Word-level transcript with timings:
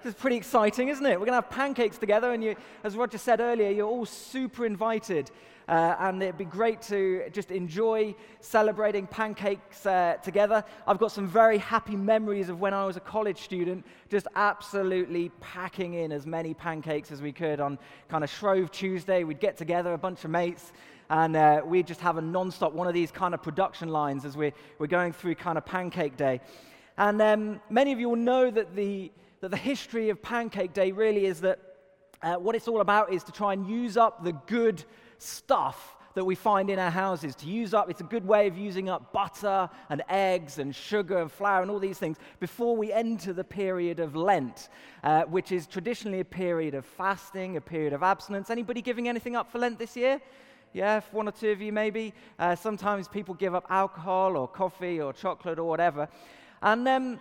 This 0.00 0.14
is 0.14 0.20
pretty 0.20 0.36
exciting, 0.36 0.90
isn't 0.90 1.04
it? 1.04 1.18
We're 1.18 1.26
going 1.26 1.40
to 1.40 1.46
have 1.46 1.50
pancakes 1.50 1.98
together, 1.98 2.32
and 2.32 2.42
you, 2.42 2.54
as 2.84 2.94
Roger 2.94 3.18
said 3.18 3.40
earlier, 3.40 3.68
you're 3.70 3.88
all 3.88 4.06
super 4.06 4.64
invited. 4.64 5.32
Uh, 5.68 5.96
and 5.98 6.22
it'd 6.22 6.38
be 6.38 6.44
great 6.44 6.80
to 6.82 7.28
just 7.32 7.50
enjoy 7.50 8.14
celebrating 8.38 9.08
pancakes 9.08 9.86
uh, 9.86 10.14
together. 10.22 10.62
I've 10.86 10.98
got 10.98 11.10
some 11.10 11.26
very 11.26 11.58
happy 11.58 11.96
memories 11.96 12.48
of 12.48 12.60
when 12.60 12.74
I 12.74 12.86
was 12.86 12.96
a 12.96 13.00
college 13.00 13.38
student, 13.38 13.84
just 14.08 14.28
absolutely 14.36 15.30
packing 15.40 15.94
in 15.94 16.12
as 16.12 16.26
many 16.26 16.54
pancakes 16.54 17.10
as 17.10 17.20
we 17.20 17.32
could 17.32 17.58
on 17.58 17.76
kind 18.08 18.22
of 18.22 18.30
Shrove 18.30 18.70
Tuesday. 18.70 19.24
We'd 19.24 19.40
get 19.40 19.56
together, 19.56 19.94
a 19.94 19.98
bunch 19.98 20.24
of 20.24 20.30
mates, 20.30 20.72
and 21.10 21.34
uh, 21.34 21.62
we'd 21.64 21.88
just 21.88 22.00
have 22.02 22.18
a 22.18 22.22
non 22.22 22.52
stop 22.52 22.72
one 22.72 22.86
of 22.86 22.94
these 22.94 23.10
kind 23.10 23.34
of 23.34 23.42
production 23.42 23.88
lines 23.88 24.24
as 24.24 24.36
we're, 24.36 24.52
we're 24.78 24.86
going 24.86 25.12
through 25.12 25.34
kind 25.34 25.58
of 25.58 25.66
Pancake 25.66 26.16
Day. 26.16 26.40
And 26.96 27.20
um, 27.20 27.60
many 27.68 27.92
of 27.92 27.98
you 27.98 28.08
will 28.08 28.16
know 28.16 28.48
that 28.48 28.76
the, 28.76 29.10
that 29.40 29.50
the 29.50 29.56
history 29.56 30.10
of 30.10 30.22
Pancake 30.22 30.72
Day 30.72 30.92
really 30.92 31.26
is 31.26 31.40
that 31.40 31.58
uh, 32.22 32.34
what 32.34 32.54
it's 32.56 32.68
all 32.68 32.80
about 32.80 33.12
is 33.12 33.22
to 33.24 33.32
try 33.32 33.52
and 33.52 33.66
use 33.66 33.96
up 33.96 34.24
the 34.24 34.32
good 34.46 34.82
stuff 35.18 35.96
that 36.14 36.24
we 36.24 36.34
find 36.34 36.68
in 36.68 36.80
our 36.80 36.90
houses 36.90 37.36
to 37.36 37.46
use 37.46 37.72
up. 37.72 37.88
It's 37.88 38.00
a 38.00 38.04
good 38.04 38.26
way 38.26 38.48
of 38.48 38.58
using 38.58 38.88
up 38.88 39.12
butter 39.12 39.70
and 39.88 40.02
eggs 40.08 40.58
and 40.58 40.74
sugar 40.74 41.18
and 41.18 41.30
flour 41.30 41.62
and 41.62 41.70
all 41.70 41.78
these 41.78 41.98
things 41.98 42.16
before 42.40 42.76
we 42.76 42.92
enter 42.92 43.32
the 43.32 43.44
period 43.44 44.00
of 44.00 44.16
Lent, 44.16 44.68
uh, 45.04 45.22
which 45.24 45.52
is 45.52 45.68
traditionally 45.68 46.18
a 46.18 46.24
period 46.24 46.74
of 46.74 46.84
fasting, 46.84 47.56
a 47.56 47.60
period 47.60 47.92
of 47.92 48.02
abstinence. 48.02 48.50
Anybody 48.50 48.82
giving 48.82 49.08
anything 49.08 49.36
up 49.36 49.52
for 49.52 49.60
Lent 49.60 49.78
this 49.78 49.96
year? 49.96 50.20
Yeah, 50.72 51.00
one 51.12 51.28
or 51.28 51.32
two 51.32 51.50
of 51.50 51.60
you 51.60 51.72
maybe. 51.72 52.12
Uh, 52.36 52.56
sometimes 52.56 53.06
people 53.06 53.34
give 53.34 53.54
up 53.54 53.66
alcohol 53.70 54.36
or 54.36 54.48
coffee 54.48 55.00
or 55.00 55.12
chocolate 55.12 55.60
or 55.60 55.68
whatever. 55.68 56.08
And 56.62 56.88
um, 56.88 57.20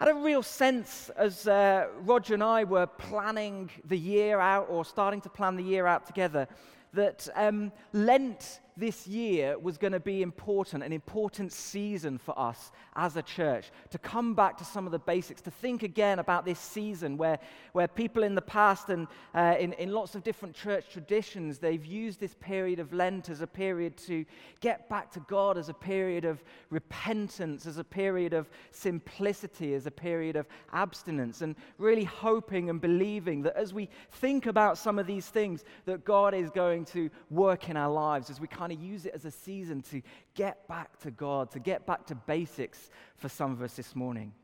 had 0.00 0.08
a 0.08 0.14
real 0.14 0.42
sense 0.42 1.10
as 1.14 1.46
uh, 1.46 1.86
Roger 2.00 2.32
and 2.32 2.42
I 2.42 2.64
were 2.64 2.86
planning 2.86 3.68
the 3.84 3.98
year 3.98 4.40
out 4.40 4.66
or 4.70 4.82
starting 4.82 5.20
to 5.20 5.28
plan 5.28 5.56
the 5.56 5.62
year 5.62 5.86
out 5.86 6.06
together 6.06 6.48
that 6.94 7.28
um, 7.34 7.70
Lent 7.92 8.60
this 8.76 9.06
year 9.06 9.58
was 9.58 9.78
going 9.78 9.92
to 9.92 10.00
be 10.00 10.22
important, 10.22 10.82
an 10.82 10.92
important 10.92 11.52
season 11.52 12.18
for 12.18 12.38
us 12.38 12.70
as 12.96 13.16
a 13.16 13.22
church, 13.22 13.70
to 13.90 13.98
come 13.98 14.34
back 14.34 14.56
to 14.58 14.64
some 14.64 14.86
of 14.86 14.92
the 14.92 14.98
basics, 14.98 15.40
to 15.42 15.50
think 15.50 15.82
again 15.82 16.18
about 16.18 16.44
this 16.44 16.58
season 16.58 17.16
where, 17.16 17.38
where 17.72 17.88
people 17.88 18.22
in 18.22 18.34
the 18.34 18.42
past 18.42 18.88
and 18.88 19.06
uh, 19.34 19.54
in, 19.58 19.72
in 19.74 19.92
lots 19.92 20.14
of 20.14 20.22
different 20.22 20.54
church 20.54 20.86
traditions, 20.90 21.58
they've 21.58 21.84
used 21.84 22.20
this 22.20 22.34
period 22.40 22.78
of 22.78 22.92
Lent 22.92 23.28
as 23.28 23.40
a 23.40 23.46
period 23.46 23.96
to 23.96 24.24
get 24.60 24.88
back 24.88 25.10
to 25.12 25.20
God, 25.20 25.58
as 25.58 25.68
a 25.68 25.74
period 25.74 26.24
of 26.24 26.42
repentance, 26.70 27.66
as 27.66 27.78
a 27.78 27.84
period 27.84 28.32
of 28.32 28.48
simplicity, 28.70 29.74
as 29.74 29.86
a 29.86 29.90
period 29.90 30.36
of 30.36 30.46
abstinence, 30.72 31.42
and 31.42 31.54
really 31.78 32.04
hoping 32.04 32.70
and 32.70 32.80
believing 32.80 33.42
that 33.42 33.56
as 33.56 33.72
we 33.72 33.88
think 34.12 34.46
about 34.46 34.78
some 34.78 34.98
of 34.98 35.06
these 35.06 35.28
things, 35.28 35.64
that 35.84 36.04
God 36.04 36.34
is 36.34 36.50
going 36.50 36.84
to 36.86 37.10
work 37.30 37.68
in 37.68 37.76
our 37.76 37.90
lives 37.90 38.30
as 38.30 38.40
we 38.40 38.46
kind 38.60 38.72
of 38.72 38.80
use 38.82 39.06
it 39.06 39.14
as 39.14 39.24
a 39.24 39.30
season 39.30 39.80
to 39.80 40.02
get 40.34 40.68
back 40.68 41.00
to 41.00 41.10
God, 41.10 41.50
to 41.50 41.58
get 41.58 41.86
back 41.86 42.04
to 42.04 42.14
basics 42.14 42.90
for 43.16 43.30
some 43.30 43.52
of 43.52 43.62
us 43.62 43.72
this 43.74 43.96
morning. 43.96 44.34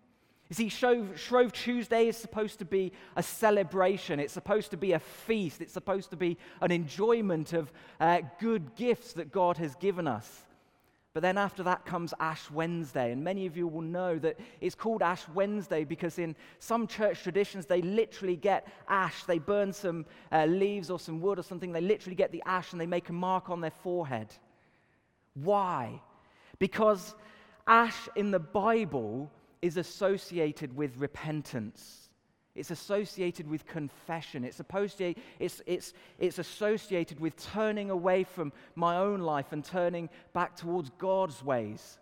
You 0.48 0.54
see, 0.54 0.70
Shrove, 0.70 1.20
Shrove, 1.20 1.52
Tuesday 1.52 2.08
is 2.08 2.16
supposed 2.16 2.58
to 2.60 2.64
be 2.64 2.92
a 3.14 3.22
celebration. 3.22 4.18
It's 4.18 4.32
supposed 4.32 4.70
to 4.70 4.78
be 4.78 4.92
a 4.92 4.98
feast. 4.98 5.60
It's 5.60 5.74
supposed 5.74 6.08
to 6.10 6.16
be 6.16 6.38
an 6.62 6.70
enjoyment 6.70 7.52
of 7.52 7.70
uh, 8.00 8.22
good 8.40 8.74
gifts 8.74 9.12
that 9.14 9.32
God 9.32 9.58
has 9.58 9.74
given 9.74 10.06
us. 10.06 10.45
But 11.16 11.22
then 11.22 11.38
after 11.38 11.62
that 11.62 11.86
comes 11.86 12.12
Ash 12.20 12.50
Wednesday. 12.50 13.10
And 13.10 13.24
many 13.24 13.46
of 13.46 13.56
you 13.56 13.66
will 13.66 13.80
know 13.80 14.18
that 14.18 14.38
it's 14.60 14.74
called 14.74 15.00
Ash 15.00 15.26
Wednesday 15.32 15.82
because 15.82 16.18
in 16.18 16.36
some 16.58 16.86
church 16.86 17.22
traditions, 17.22 17.64
they 17.64 17.80
literally 17.80 18.36
get 18.36 18.68
ash. 18.86 19.24
They 19.24 19.38
burn 19.38 19.72
some 19.72 20.04
uh, 20.30 20.44
leaves 20.44 20.90
or 20.90 20.98
some 20.98 21.22
wood 21.22 21.38
or 21.38 21.42
something. 21.42 21.72
They 21.72 21.80
literally 21.80 22.16
get 22.16 22.32
the 22.32 22.42
ash 22.44 22.72
and 22.72 22.78
they 22.78 22.86
make 22.86 23.08
a 23.08 23.14
mark 23.14 23.48
on 23.48 23.62
their 23.62 23.70
forehead. 23.70 24.28
Why? 25.32 26.02
Because 26.58 27.14
ash 27.66 28.10
in 28.14 28.30
the 28.30 28.38
Bible 28.38 29.32
is 29.62 29.78
associated 29.78 30.76
with 30.76 30.98
repentance. 30.98 32.05
It's 32.56 32.70
associated 32.70 33.48
with 33.48 33.66
confession. 33.66 34.44
It's, 34.44 34.60
it's, 35.38 35.62
it's, 35.66 35.92
it's 36.18 36.38
associated 36.38 37.20
with 37.20 37.36
turning 37.36 37.90
away 37.90 38.24
from 38.24 38.52
my 38.74 38.96
own 38.96 39.20
life 39.20 39.52
and 39.52 39.64
turning 39.64 40.08
back 40.32 40.56
towards 40.56 40.90
God's 40.98 41.42
ways. 41.42 41.98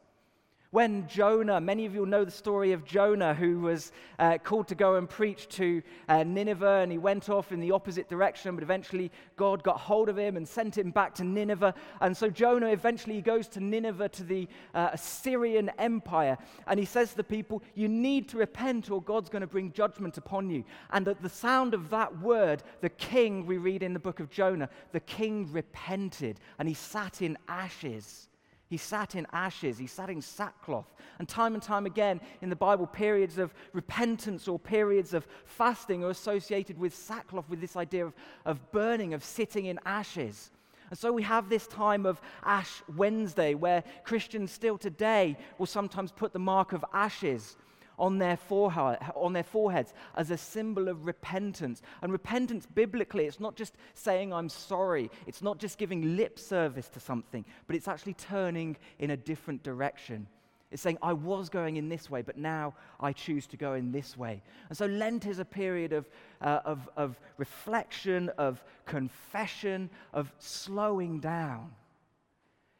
When 0.74 1.06
Jonah, 1.06 1.60
many 1.60 1.86
of 1.86 1.94
you 1.94 2.04
know 2.04 2.24
the 2.24 2.32
story 2.32 2.72
of 2.72 2.84
Jonah, 2.84 3.32
who 3.32 3.60
was 3.60 3.92
uh, 4.18 4.38
called 4.38 4.66
to 4.66 4.74
go 4.74 4.96
and 4.96 5.08
preach 5.08 5.48
to 5.50 5.80
uh, 6.08 6.24
Nineveh, 6.24 6.80
and 6.82 6.90
he 6.90 6.98
went 6.98 7.28
off 7.28 7.52
in 7.52 7.60
the 7.60 7.70
opposite 7.70 8.08
direction, 8.08 8.56
but 8.56 8.64
eventually 8.64 9.12
God 9.36 9.62
got 9.62 9.78
hold 9.78 10.08
of 10.08 10.18
him 10.18 10.36
and 10.36 10.48
sent 10.48 10.76
him 10.76 10.90
back 10.90 11.14
to 11.14 11.22
Nineveh. 11.22 11.74
And 12.00 12.16
so 12.16 12.28
Jonah 12.28 12.70
eventually 12.70 13.22
goes 13.22 13.46
to 13.50 13.60
Nineveh, 13.60 14.08
to 14.08 14.24
the 14.24 14.48
uh, 14.74 14.90
Assyrian 14.94 15.70
Empire, 15.78 16.36
and 16.66 16.80
he 16.80 16.86
says 16.86 17.12
to 17.12 17.18
the 17.18 17.22
people, 17.22 17.62
You 17.76 17.86
need 17.86 18.28
to 18.30 18.38
repent, 18.38 18.90
or 18.90 19.00
God's 19.00 19.28
going 19.28 19.42
to 19.42 19.46
bring 19.46 19.70
judgment 19.70 20.18
upon 20.18 20.50
you. 20.50 20.64
And 20.90 21.06
at 21.06 21.22
the 21.22 21.28
sound 21.28 21.74
of 21.74 21.88
that 21.90 22.20
word, 22.20 22.64
the 22.80 22.90
king, 22.90 23.46
we 23.46 23.58
read 23.58 23.84
in 23.84 23.92
the 23.92 24.00
book 24.00 24.18
of 24.18 24.28
Jonah, 24.28 24.68
the 24.90 24.98
king 24.98 25.52
repented, 25.52 26.40
and 26.58 26.66
he 26.66 26.74
sat 26.74 27.22
in 27.22 27.38
ashes. 27.46 28.28
He 28.68 28.76
sat 28.76 29.14
in 29.14 29.26
ashes, 29.32 29.78
he 29.78 29.86
sat 29.86 30.10
in 30.10 30.20
sackcloth. 30.20 30.94
And 31.18 31.28
time 31.28 31.54
and 31.54 31.62
time 31.62 31.86
again 31.86 32.20
in 32.40 32.48
the 32.48 32.56
Bible, 32.56 32.86
periods 32.86 33.38
of 33.38 33.54
repentance 33.72 34.48
or 34.48 34.58
periods 34.58 35.14
of 35.14 35.26
fasting 35.44 36.02
are 36.02 36.10
associated 36.10 36.78
with 36.78 36.94
sackcloth, 36.94 37.48
with 37.48 37.60
this 37.60 37.76
idea 37.76 38.06
of, 38.06 38.14
of 38.44 38.72
burning, 38.72 39.14
of 39.14 39.22
sitting 39.22 39.66
in 39.66 39.78
ashes. 39.84 40.50
And 40.90 40.98
so 40.98 41.12
we 41.12 41.22
have 41.22 41.48
this 41.48 41.66
time 41.66 42.06
of 42.06 42.20
Ash 42.44 42.82
Wednesday 42.96 43.54
where 43.54 43.84
Christians 44.04 44.52
still 44.52 44.78
today 44.78 45.36
will 45.58 45.66
sometimes 45.66 46.12
put 46.12 46.32
the 46.32 46.38
mark 46.38 46.72
of 46.72 46.84
ashes 46.92 47.56
on 47.98 48.18
their, 48.18 48.36
forehead, 48.36 48.98
on 49.14 49.32
their 49.32 49.44
foreheads 49.44 49.94
as 50.16 50.30
a 50.30 50.36
symbol 50.36 50.88
of 50.88 51.06
repentance. 51.06 51.82
And 52.02 52.12
repentance, 52.12 52.66
biblically, 52.66 53.26
it's 53.26 53.40
not 53.40 53.56
just 53.56 53.74
saying, 53.94 54.32
I'm 54.32 54.48
sorry. 54.48 55.10
It's 55.26 55.42
not 55.42 55.58
just 55.58 55.78
giving 55.78 56.16
lip 56.16 56.38
service 56.38 56.88
to 56.90 57.00
something, 57.00 57.44
but 57.66 57.76
it's 57.76 57.88
actually 57.88 58.14
turning 58.14 58.76
in 58.98 59.10
a 59.10 59.16
different 59.16 59.62
direction. 59.62 60.26
It's 60.70 60.82
saying, 60.82 60.98
I 61.02 61.12
was 61.12 61.48
going 61.48 61.76
in 61.76 61.88
this 61.88 62.10
way, 62.10 62.22
but 62.22 62.36
now 62.36 62.74
I 62.98 63.12
choose 63.12 63.46
to 63.48 63.56
go 63.56 63.74
in 63.74 63.92
this 63.92 64.16
way. 64.16 64.42
And 64.68 64.76
so 64.76 64.86
Lent 64.86 65.24
is 65.24 65.38
a 65.38 65.44
period 65.44 65.92
of, 65.92 66.08
uh, 66.40 66.60
of, 66.64 66.88
of 66.96 67.20
reflection, 67.36 68.28
of 68.30 68.64
confession, 68.84 69.88
of 70.12 70.32
slowing 70.38 71.20
down. 71.20 71.70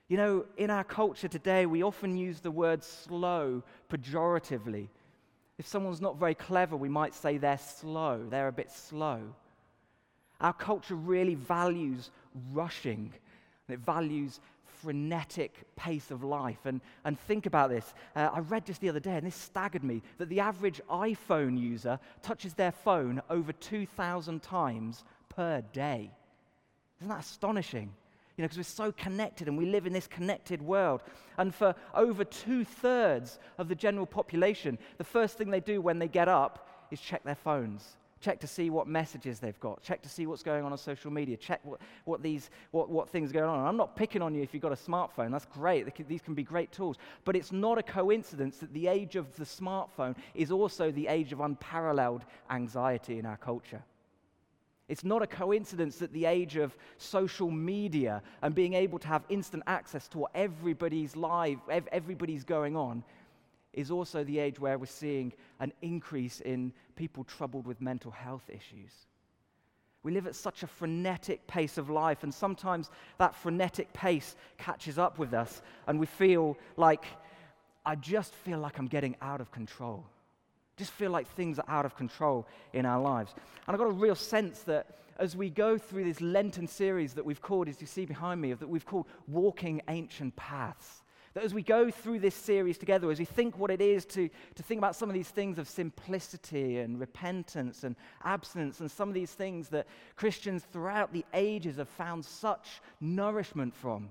You 0.08 0.16
know, 0.16 0.44
in 0.56 0.70
our 0.70 0.82
culture 0.82 1.28
today, 1.28 1.66
we 1.66 1.84
often 1.84 2.16
use 2.16 2.40
the 2.40 2.50
word 2.50 2.82
slow 2.82 3.62
pejoratively. 3.88 4.88
If 5.58 5.66
someone's 5.66 6.00
not 6.00 6.18
very 6.18 6.34
clever, 6.34 6.76
we 6.76 6.88
might 6.88 7.14
say 7.14 7.38
they're 7.38 7.58
slow, 7.58 8.26
they're 8.28 8.48
a 8.48 8.52
bit 8.52 8.70
slow. 8.70 9.20
Our 10.40 10.52
culture 10.52 10.96
really 10.96 11.36
values 11.36 12.10
rushing, 12.52 13.12
it 13.68 13.78
values 13.78 14.40
frenetic 14.82 15.64
pace 15.76 16.10
of 16.10 16.22
life. 16.22 16.58
And, 16.66 16.80
and 17.04 17.18
think 17.18 17.46
about 17.46 17.70
this. 17.70 17.94
Uh, 18.14 18.28
I 18.32 18.40
read 18.40 18.66
just 18.66 18.80
the 18.80 18.88
other 18.90 19.00
day, 19.00 19.16
and 19.16 19.26
this 19.26 19.34
staggered 19.34 19.84
me, 19.84 20.02
that 20.18 20.28
the 20.28 20.40
average 20.40 20.80
iPhone 20.90 21.58
user 21.58 21.98
touches 22.22 22.52
their 22.54 22.72
phone 22.72 23.22
over 23.30 23.52
2,000 23.52 24.42
times 24.42 25.04
per 25.30 25.62
day. 25.72 26.10
Isn't 27.00 27.08
that 27.08 27.20
astonishing? 27.20 27.92
You 28.36 28.42
know, 28.42 28.46
because 28.46 28.58
we're 28.58 28.64
so 28.64 28.92
connected 28.92 29.48
and 29.48 29.56
we 29.56 29.66
live 29.66 29.86
in 29.86 29.92
this 29.92 30.06
connected 30.06 30.60
world. 30.60 31.02
And 31.38 31.54
for 31.54 31.74
over 31.94 32.24
two 32.24 32.64
thirds 32.64 33.38
of 33.58 33.68
the 33.68 33.74
general 33.74 34.06
population, 34.06 34.78
the 34.98 35.04
first 35.04 35.38
thing 35.38 35.50
they 35.50 35.60
do 35.60 35.80
when 35.80 35.98
they 35.98 36.08
get 36.08 36.28
up 36.28 36.68
is 36.90 37.00
check 37.00 37.22
their 37.24 37.34
phones. 37.36 37.96
Check 38.20 38.40
to 38.40 38.46
see 38.46 38.70
what 38.70 38.86
messages 38.88 39.38
they've 39.38 39.60
got. 39.60 39.82
Check 39.82 40.00
to 40.02 40.08
see 40.08 40.26
what's 40.26 40.42
going 40.42 40.64
on 40.64 40.72
on 40.72 40.78
social 40.78 41.10
media. 41.10 41.36
Check 41.36 41.60
what, 41.62 41.78
what, 42.06 42.22
these, 42.22 42.48
what, 42.70 42.88
what 42.88 43.10
things 43.10 43.30
are 43.30 43.34
going 43.34 43.50
on. 43.50 43.66
I'm 43.66 43.76
not 43.76 43.96
picking 43.96 44.22
on 44.22 44.34
you 44.34 44.42
if 44.42 44.54
you've 44.54 44.62
got 44.62 44.72
a 44.72 44.76
smartphone. 44.76 45.30
That's 45.30 45.44
great. 45.44 45.86
These 46.08 46.22
can 46.22 46.32
be 46.32 46.42
great 46.42 46.72
tools. 46.72 46.96
But 47.26 47.36
it's 47.36 47.52
not 47.52 47.76
a 47.76 47.82
coincidence 47.82 48.56
that 48.58 48.72
the 48.72 48.86
age 48.86 49.16
of 49.16 49.36
the 49.36 49.44
smartphone 49.44 50.16
is 50.34 50.50
also 50.50 50.90
the 50.90 51.06
age 51.06 51.32
of 51.32 51.40
unparalleled 51.40 52.24
anxiety 52.48 53.18
in 53.18 53.26
our 53.26 53.36
culture. 53.36 53.82
It's 54.88 55.04
not 55.04 55.22
a 55.22 55.26
coincidence 55.26 55.96
that 55.98 56.12
the 56.12 56.26
age 56.26 56.56
of 56.56 56.76
social 56.98 57.50
media 57.50 58.22
and 58.42 58.54
being 58.54 58.74
able 58.74 58.98
to 58.98 59.08
have 59.08 59.24
instant 59.28 59.62
access 59.66 60.08
to 60.08 60.18
what 60.18 60.30
everybody's 60.34 61.16
live, 61.16 61.58
everybody's 61.90 62.44
going 62.44 62.76
on, 62.76 63.02
is 63.72 63.90
also 63.90 64.22
the 64.24 64.38
age 64.38 64.60
where 64.60 64.78
we're 64.78 64.86
seeing 64.86 65.32
an 65.58 65.72
increase 65.82 66.40
in 66.40 66.72
people 66.96 67.24
troubled 67.24 67.66
with 67.66 67.80
mental 67.80 68.10
health 68.10 68.48
issues. 68.48 68.92
We 70.02 70.12
live 70.12 70.26
at 70.26 70.34
such 70.34 70.62
a 70.62 70.66
frenetic 70.66 71.46
pace 71.46 71.78
of 71.78 71.88
life, 71.88 72.22
and 72.22 72.32
sometimes 72.32 72.90
that 73.18 73.34
frenetic 73.34 73.90
pace 73.94 74.36
catches 74.58 74.98
up 74.98 75.18
with 75.18 75.32
us, 75.32 75.62
and 75.86 75.98
we 75.98 76.06
feel 76.06 76.58
like, 76.76 77.06
I 77.86 77.94
just 77.96 78.34
feel 78.34 78.58
like 78.58 78.78
I'm 78.78 78.86
getting 78.86 79.16
out 79.22 79.40
of 79.40 79.50
control. 79.50 80.04
Just 80.76 80.90
feel 80.90 81.10
like 81.10 81.28
things 81.28 81.58
are 81.58 81.64
out 81.68 81.84
of 81.84 81.96
control 81.96 82.46
in 82.72 82.84
our 82.84 83.00
lives. 83.00 83.32
And 83.66 83.74
I've 83.74 83.78
got 83.78 83.88
a 83.88 83.92
real 83.92 84.16
sense 84.16 84.60
that 84.60 84.98
as 85.18 85.36
we 85.36 85.50
go 85.50 85.78
through 85.78 86.04
this 86.04 86.20
Lenten 86.20 86.66
series 86.66 87.14
that 87.14 87.24
we've 87.24 87.40
called, 87.40 87.68
as 87.68 87.80
you 87.80 87.86
see 87.86 88.04
behind 88.04 88.40
me, 88.40 88.52
that 88.52 88.68
we've 88.68 88.84
called 88.84 89.06
Walking 89.28 89.80
Ancient 89.88 90.34
Paths, 90.34 91.02
that 91.34 91.44
as 91.44 91.52
we 91.52 91.62
go 91.62 91.90
through 91.90 92.20
this 92.20 92.34
series 92.34 92.78
together, 92.78 93.10
as 93.10 93.18
we 93.18 93.24
think 93.24 93.58
what 93.58 93.70
it 93.70 93.80
is 93.80 94.04
to, 94.06 94.28
to 94.54 94.62
think 94.62 94.78
about 94.78 94.94
some 94.94 95.08
of 95.08 95.14
these 95.14 95.28
things 95.28 95.58
of 95.58 95.68
simplicity 95.68 96.78
and 96.78 96.98
repentance 96.98 97.84
and 97.84 97.96
abstinence, 98.24 98.80
and 98.80 98.90
some 98.90 99.08
of 99.08 99.14
these 99.14 99.32
things 99.32 99.68
that 99.68 99.86
Christians 100.16 100.64
throughout 100.72 101.12
the 101.12 101.24
ages 101.34 101.76
have 101.76 101.88
found 101.88 102.24
such 102.24 102.80
nourishment 103.00 103.74
from, 103.74 104.10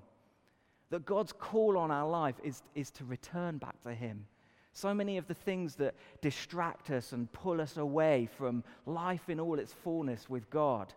that 0.89 1.05
God's 1.05 1.33
call 1.33 1.77
on 1.77 1.91
our 1.91 2.07
life 2.09 2.35
is, 2.43 2.61
is 2.75 2.91
to 2.91 3.05
return 3.05 3.57
back 3.57 3.81
to 3.81 3.93
Him 3.93 4.25
so 4.73 4.93
many 4.93 5.17
of 5.17 5.27
the 5.27 5.33
things 5.35 5.75
that 5.75 5.95
distract 6.21 6.89
us 6.89 7.11
and 7.11 7.31
pull 7.31 7.61
us 7.61 7.77
away 7.77 8.27
from 8.37 8.63
life 8.85 9.29
in 9.29 9.39
all 9.39 9.59
its 9.59 9.71
fullness 9.71 10.29
with 10.29 10.49
God. 10.49 10.93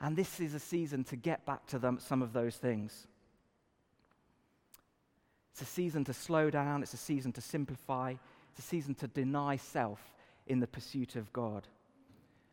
And 0.00 0.16
this 0.16 0.38
is 0.38 0.54
a 0.54 0.60
season 0.60 1.02
to 1.04 1.16
get 1.16 1.44
back 1.44 1.66
to 1.66 1.78
them, 1.78 1.98
some 2.00 2.22
of 2.22 2.32
those 2.32 2.56
things. 2.56 3.08
It's 5.52 5.62
a 5.62 5.64
season 5.64 6.04
to 6.04 6.12
slow 6.12 6.50
down, 6.50 6.84
it's 6.84 6.94
a 6.94 6.98
season 6.98 7.32
to 7.32 7.40
simplify, 7.40 8.14
it's 8.50 8.60
a 8.60 8.68
season 8.68 8.94
to 8.96 9.08
deny 9.08 9.56
self 9.56 10.00
in 10.46 10.60
the 10.60 10.68
pursuit 10.68 11.16
of 11.16 11.32
God. 11.32 11.66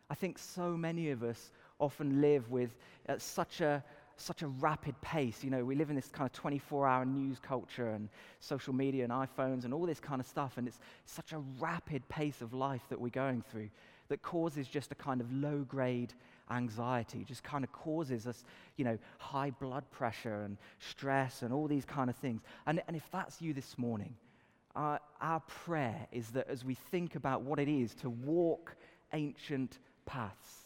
I 0.09 0.15
think 0.15 0.39
so 0.39 0.75
many 0.75 1.11
of 1.11 1.21
us 1.21 1.51
often 1.79 2.21
live 2.21 2.49
with 2.49 2.75
uh, 3.07 3.19
such 3.19 3.61
a 3.61 3.83
such 4.17 4.41
a 4.41 4.47
rapid 4.47 4.99
pace. 5.01 5.43
You 5.43 5.49
know, 5.49 5.63
we 5.63 5.75
live 5.75 5.89
in 5.89 5.95
this 5.95 6.09
kind 6.09 6.25
of 6.25 6.33
24 6.33 6.87
hour 6.87 7.05
news 7.05 7.39
culture 7.39 7.89
and 7.89 8.09
social 8.39 8.73
media 8.73 9.03
and 9.03 9.13
iPhones 9.13 9.65
and 9.65 9.73
all 9.73 9.85
this 9.85 9.99
kind 9.99 10.19
of 10.19 10.27
stuff. 10.27 10.57
And 10.57 10.67
it's 10.67 10.79
such 11.05 11.33
a 11.33 11.39
rapid 11.59 12.07
pace 12.09 12.41
of 12.41 12.53
life 12.53 12.83
that 12.89 12.99
we're 12.99 13.09
going 13.09 13.43
through 13.51 13.69
that 14.07 14.21
causes 14.21 14.67
just 14.67 14.91
a 14.91 14.95
kind 14.95 15.21
of 15.21 15.31
low 15.31 15.65
grade 15.67 16.13
anxiety, 16.51 17.23
just 17.23 17.43
kind 17.43 17.63
of 17.63 17.71
causes 17.71 18.27
us, 18.27 18.43
you 18.77 18.85
know, 18.85 18.97
high 19.17 19.49
blood 19.49 19.83
pressure 19.91 20.43
and 20.43 20.57
stress 20.79 21.41
and 21.41 21.51
all 21.53 21.67
these 21.67 21.85
kind 21.85 22.09
of 22.09 22.15
things. 22.15 22.41
And, 22.67 22.81
and 22.87 22.95
if 22.95 23.09
that's 23.11 23.41
you 23.41 23.53
this 23.53 23.77
morning, 23.77 24.15
uh, 24.75 24.97
our 25.21 25.39
prayer 25.41 26.07
is 26.11 26.29
that 26.29 26.47
as 26.49 26.63
we 26.63 26.75
think 26.75 27.15
about 27.15 27.41
what 27.41 27.59
it 27.59 27.69
is 27.69 27.95
to 27.95 28.09
walk 28.09 28.75
ancient 29.13 29.79
paths, 30.05 30.65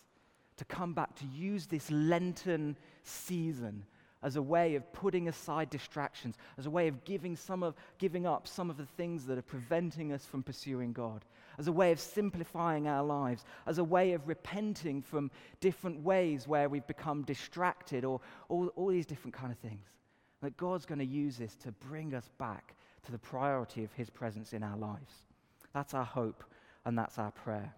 to 0.57 0.65
come 0.65 0.93
back, 0.93 1.15
to 1.15 1.25
use 1.27 1.67
this 1.67 1.89
Lenten 1.89 2.75
season 3.09 3.83
as 4.21 4.35
a 4.35 4.41
way 4.41 4.75
of 4.75 4.91
putting 4.91 5.27
aside 5.27 5.69
distractions, 5.69 6.37
as 6.57 6.65
a 6.65 6.69
way 6.69 6.87
of 6.87 7.03
giving, 7.05 7.35
some 7.35 7.63
of, 7.63 7.73
giving 7.97 8.25
up 8.25 8.47
some 8.47 8.69
of 8.69 8.77
the 8.77 8.85
things 8.85 9.25
that 9.25 9.37
are 9.37 9.43
preventing 9.43 10.11
us 10.11 10.25
from 10.25 10.43
pursuing 10.43 10.91
God, 10.91 11.23
as 11.57 11.67
a 11.67 11.71
way 11.71 11.91
of 11.91 11.99
simplifying 11.99 12.87
our 12.87 13.03
lives, 13.03 13.45
as 13.65 13.77
a 13.77 13.83
way 13.83 14.13
of 14.13 14.27
repenting 14.27 15.01
from 15.01 15.31
different 15.61 16.01
ways 16.01 16.47
where 16.47 16.67
we've 16.67 16.87
become 16.87 17.23
distracted 17.23 18.03
or 18.03 18.19
all, 18.49 18.67
all 18.75 18.87
these 18.87 19.05
different 19.05 19.33
kind 19.33 19.51
of 19.51 19.57
things. 19.59 19.87
That 20.41 20.57
God's 20.57 20.85
going 20.85 20.99
to 20.99 21.05
use 21.05 21.37
this 21.37 21.55
to 21.57 21.71
bring 21.71 22.13
us 22.13 22.29
back 22.37 22.75
to 23.05 23.11
the 23.11 23.17
priority 23.17 23.83
of 23.83 23.93
His 23.93 24.09
presence 24.09 24.53
in 24.53 24.63
our 24.63 24.77
lives. 24.77 25.11
That's 25.73 25.93
our 25.93 26.05
hope 26.05 26.43
and 26.85 26.97
that's 26.97 27.17
our 27.17 27.31
prayer. 27.31 27.73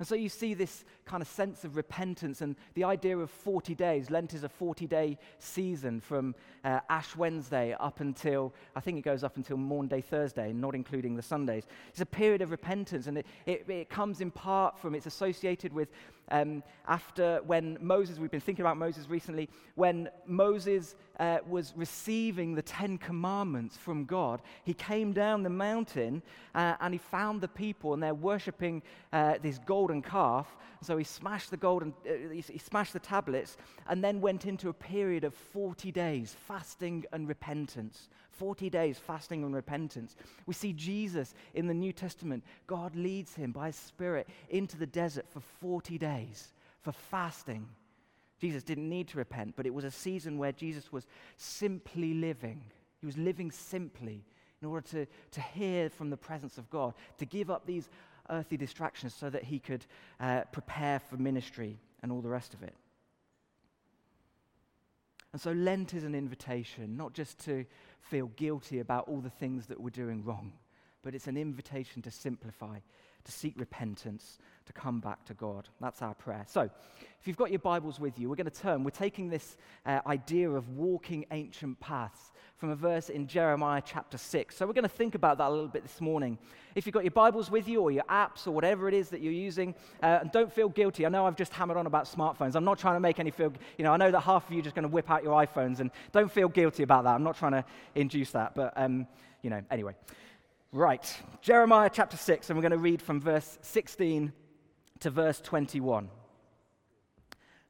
And 0.00 0.08
so 0.08 0.14
you 0.14 0.30
see 0.30 0.54
this 0.54 0.86
kind 1.04 1.20
of 1.20 1.28
sense 1.28 1.62
of 1.62 1.76
repentance 1.76 2.40
and 2.40 2.56
the 2.72 2.84
idea 2.84 3.18
of 3.18 3.30
40 3.30 3.74
days. 3.74 4.08
Lent 4.08 4.32
is 4.32 4.44
a 4.44 4.48
40 4.48 4.86
day 4.86 5.18
season 5.38 6.00
from 6.00 6.34
uh, 6.64 6.80
Ash 6.88 7.14
Wednesday 7.14 7.76
up 7.78 8.00
until, 8.00 8.54
I 8.74 8.80
think 8.80 8.96
it 8.96 9.02
goes 9.02 9.22
up 9.22 9.36
until 9.36 9.58
Maundy 9.58 10.00
Thursday, 10.00 10.54
not 10.54 10.74
including 10.74 11.16
the 11.16 11.22
Sundays. 11.22 11.64
It's 11.90 12.00
a 12.00 12.06
period 12.06 12.40
of 12.40 12.50
repentance 12.50 13.08
and 13.08 13.18
it, 13.18 13.26
it, 13.44 13.68
it 13.68 13.90
comes 13.90 14.22
in 14.22 14.30
part 14.30 14.78
from, 14.78 14.94
it's 14.94 15.04
associated 15.04 15.70
with 15.70 15.90
um, 16.30 16.62
after 16.86 17.40
when 17.46 17.78
Moses, 17.80 18.18
we've 18.18 18.30
been 18.30 18.40
thinking 18.40 18.62
about 18.62 18.76
Moses 18.76 19.08
recently, 19.08 19.48
when 19.74 20.08
Moses 20.26 20.94
uh, 21.18 21.38
was 21.48 21.72
receiving 21.76 22.54
the 22.54 22.62
Ten 22.62 22.98
Commandments 22.98 23.76
from 23.76 24.04
God, 24.04 24.40
he 24.64 24.74
came 24.74 25.12
down 25.12 25.42
the 25.42 25.50
mountain 25.50 26.22
uh, 26.54 26.74
and 26.80 26.94
he 26.94 26.98
found 26.98 27.40
the 27.40 27.48
people 27.48 27.94
and 27.94 28.02
they're 28.02 28.14
worshipping 28.14 28.82
uh, 29.12 29.34
this 29.42 29.58
golden 29.66 30.02
calf. 30.02 30.56
So 30.82 30.96
he 30.96 31.04
smashed 31.04 31.50
the 31.50 31.56
golden, 31.56 31.92
uh, 32.08 32.32
he, 32.32 32.40
he 32.40 32.58
smashed 32.58 32.92
the 32.92 33.00
tablets 33.00 33.56
and 33.88 34.02
then 34.02 34.20
went 34.20 34.46
into 34.46 34.68
a 34.68 34.74
period 34.74 35.24
of 35.24 35.34
40 35.34 35.92
days 35.92 36.34
fasting 36.46 37.04
and 37.12 37.28
repentance. 37.28 38.08
40 38.40 38.70
days 38.70 38.98
fasting 38.98 39.44
and 39.44 39.54
repentance. 39.54 40.16
We 40.46 40.54
see 40.54 40.72
Jesus 40.72 41.34
in 41.52 41.66
the 41.66 41.74
New 41.74 41.92
Testament. 41.92 42.42
God 42.66 42.96
leads 42.96 43.34
him 43.34 43.52
by 43.52 43.66
his 43.66 43.76
Spirit 43.76 44.26
into 44.48 44.78
the 44.78 44.86
desert 44.86 45.26
for 45.28 45.40
40 45.40 45.98
days 45.98 46.54
for 46.80 46.92
fasting. 46.92 47.68
Jesus 48.40 48.62
didn't 48.62 48.88
need 48.88 49.08
to 49.08 49.18
repent, 49.18 49.56
but 49.56 49.66
it 49.66 49.74
was 49.74 49.84
a 49.84 49.90
season 49.90 50.38
where 50.38 50.52
Jesus 50.52 50.90
was 50.90 51.06
simply 51.36 52.14
living. 52.14 52.62
He 53.00 53.06
was 53.06 53.18
living 53.18 53.50
simply 53.50 54.24
in 54.62 54.68
order 54.68 54.86
to, 54.88 55.06
to 55.32 55.40
hear 55.42 55.90
from 55.90 56.08
the 56.08 56.16
presence 56.16 56.56
of 56.56 56.70
God, 56.70 56.94
to 57.18 57.26
give 57.26 57.50
up 57.50 57.66
these 57.66 57.90
earthly 58.30 58.56
distractions 58.56 59.12
so 59.14 59.28
that 59.28 59.44
he 59.44 59.58
could 59.58 59.84
uh, 60.18 60.44
prepare 60.50 60.98
for 60.98 61.18
ministry 61.18 61.78
and 62.02 62.10
all 62.10 62.22
the 62.22 62.30
rest 62.30 62.54
of 62.54 62.62
it. 62.62 62.74
And 65.32 65.40
so 65.40 65.52
Lent 65.52 65.94
is 65.94 66.04
an 66.04 66.14
invitation, 66.14 66.96
not 66.96 67.12
just 67.12 67.38
to 67.44 67.64
feel 68.00 68.26
guilty 68.36 68.80
about 68.80 69.08
all 69.08 69.20
the 69.20 69.30
things 69.30 69.66
that 69.66 69.80
we're 69.80 69.90
doing 69.90 70.24
wrong, 70.24 70.52
but 71.02 71.14
it's 71.14 71.26
an 71.26 71.36
invitation 71.36 72.02
to 72.02 72.10
simplify, 72.10 72.78
to 73.24 73.32
seek 73.32 73.54
repentance, 73.58 74.38
to 74.66 74.72
come 74.72 75.00
back 75.00 75.24
to 75.26 75.34
God. 75.34 75.68
That's 75.80 76.02
our 76.02 76.14
prayer. 76.14 76.44
So, 76.46 76.70
if 77.20 77.28
you've 77.28 77.36
got 77.36 77.50
your 77.50 77.58
Bibles 77.58 78.00
with 78.00 78.18
you, 78.18 78.30
we're 78.30 78.36
going 78.36 78.50
to 78.50 78.60
turn. 78.60 78.82
We're 78.82 78.90
taking 78.90 79.28
this 79.28 79.56
uh, 79.84 80.00
idea 80.06 80.48
of 80.50 80.70
walking 80.70 81.26
ancient 81.32 81.78
paths 81.80 82.32
from 82.56 82.70
a 82.70 82.76
verse 82.76 83.10
in 83.10 83.26
Jeremiah 83.26 83.82
chapter 83.84 84.16
6. 84.16 84.56
So, 84.56 84.66
we're 84.66 84.72
going 84.72 84.82
to 84.84 84.88
think 84.88 85.14
about 85.14 85.38
that 85.38 85.48
a 85.48 85.50
little 85.50 85.68
bit 85.68 85.82
this 85.82 86.00
morning. 86.00 86.38
If 86.74 86.86
you've 86.86 86.94
got 86.94 87.04
your 87.04 87.10
Bibles 87.10 87.50
with 87.50 87.68
you 87.68 87.80
or 87.80 87.90
your 87.90 88.04
apps 88.04 88.46
or 88.46 88.52
whatever 88.52 88.88
it 88.88 88.94
is 88.94 89.08
that 89.10 89.20
you're 89.20 89.32
using, 89.32 89.74
uh, 90.02 90.20
and 90.22 90.32
don't 90.32 90.52
feel 90.52 90.68
guilty. 90.68 91.04
I 91.04 91.08
know 91.08 91.26
I've 91.26 91.36
just 91.36 91.52
hammered 91.52 91.76
on 91.76 91.86
about 91.86 92.04
smartphones. 92.04 92.54
I'm 92.54 92.64
not 92.64 92.78
trying 92.78 92.96
to 92.96 93.00
make 93.00 93.18
any 93.18 93.30
feel, 93.30 93.52
you 93.76 93.84
know, 93.84 93.92
I 93.92 93.96
know 93.96 94.10
that 94.10 94.20
half 94.20 94.46
of 94.46 94.52
you 94.52 94.60
are 94.60 94.64
just 94.64 94.74
going 94.74 94.84
to 94.84 94.88
whip 94.88 95.10
out 95.10 95.22
your 95.22 95.34
iPhones, 95.34 95.80
and 95.80 95.90
don't 96.12 96.30
feel 96.30 96.48
guilty 96.48 96.84
about 96.84 97.04
that. 97.04 97.14
I'm 97.14 97.24
not 97.24 97.36
trying 97.36 97.52
to 97.52 97.64
induce 97.94 98.30
that, 98.30 98.54
but, 98.54 98.72
um, 98.76 99.06
you 99.42 99.50
know, 99.50 99.62
anyway. 99.70 99.94
Right, 100.72 101.20
Jeremiah 101.42 101.90
chapter 101.92 102.16
6, 102.16 102.48
and 102.48 102.56
we're 102.56 102.62
going 102.62 102.70
to 102.70 102.78
read 102.78 103.02
from 103.02 103.20
verse 103.20 103.58
16 103.62 104.32
to 105.00 105.10
verse 105.10 105.40
21. 105.40 106.08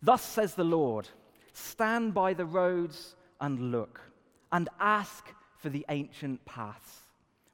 Thus 0.02 0.20
says 0.20 0.54
the 0.54 0.64
Lord 0.64 1.08
Stand 1.54 2.12
by 2.12 2.34
the 2.34 2.44
roads 2.44 3.16
and 3.40 3.72
look, 3.72 4.02
and 4.52 4.68
ask 4.78 5.32
for 5.56 5.70
the 5.70 5.86
ancient 5.88 6.44
paths, 6.44 6.98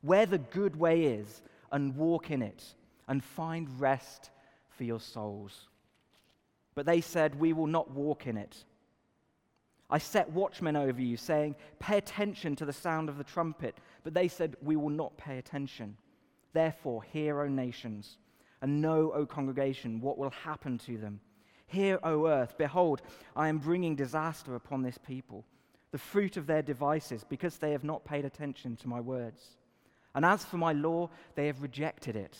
where 0.00 0.26
the 0.26 0.38
good 0.38 0.75
way 0.75 1.05
is, 1.05 1.43
and 1.71 1.95
walk 1.95 2.33
in 2.33 2.43
it, 2.43 2.75
and 3.07 3.23
find 3.23 3.81
rest 3.81 4.31
for 4.71 4.83
your 4.83 5.00
souls. 5.00 5.69
But 6.75 6.87
they 6.87 7.00
said, 7.00 7.38
We 7.38 7.53
will 7.53 7.69
not 7.69 7.93
walk 7.93 8.26
in 8.26 8.37
it. 8.37 8.65
I 9.88 9.99
set 9.99 10.31
watchmen 10.31 10.76
over 10.76 11.00
you, 11.00 11.16
saying, 11.16 11.57
Pay 11.78 11.99
attention 11.99 12.57
to 12.57 12.64
the 12.64 12.73
sound 12.73 13.09
of 13.09 13.19
the 13.19 13.25
trumpet. 13.25 13.78
But 14.02 14.14
they 14.14 14.28
said, 14.28 14.57
We 14.62 14.76
will 14.76 14.90
not 14.90 15.16
pay 15.16 15.38
attention. 15.38 15.97
Therefore, 16.52 17.02
hear, 17.02 17.40
O 17.40 17.49
nations 17.49 18.19
and 18.62 18.81
know, 18.81 19.12
O 19.12 19.26
congregation, 19.26 20.00
what 20.00 20.19
will 20.19 20.31
happen 20.31 20.78
to 20.78 20.97
them. 20.97 21.21
Hear, 21.66 21.99
O 22.02 22.26
earth, 22.26 22.57
behold, 22.59 23.02
I 23.35 23.49
am 23.49 23.59
bringing 23.59 23.97
disaster 23.97 24.55
upon 24.55 24.83
this 24.83 24.99
people, 24.99 25.45
the 25.90 25.99
fruit 25.99 26.37
of 26.37 26.47
their 26.47 26.62
devices, 26.62 27.25
because 27.28 27.59
they 27.59 27.73
have 27.73 27.85
not 27.85 28.05
paid 28.05 28.25
attention 28.25 28.76
to 28.76 28.88
my 28.88 29.00
words. 29.00 29.43
And 30.14 30.25
as 30.25 30.45
for 30.45 30.57
my 30.57 30.73
law, 30.73 31.11
they 31.35 31.47
have 31.47 31.62
rejected 31.62 32.16
it. 32.16 32.37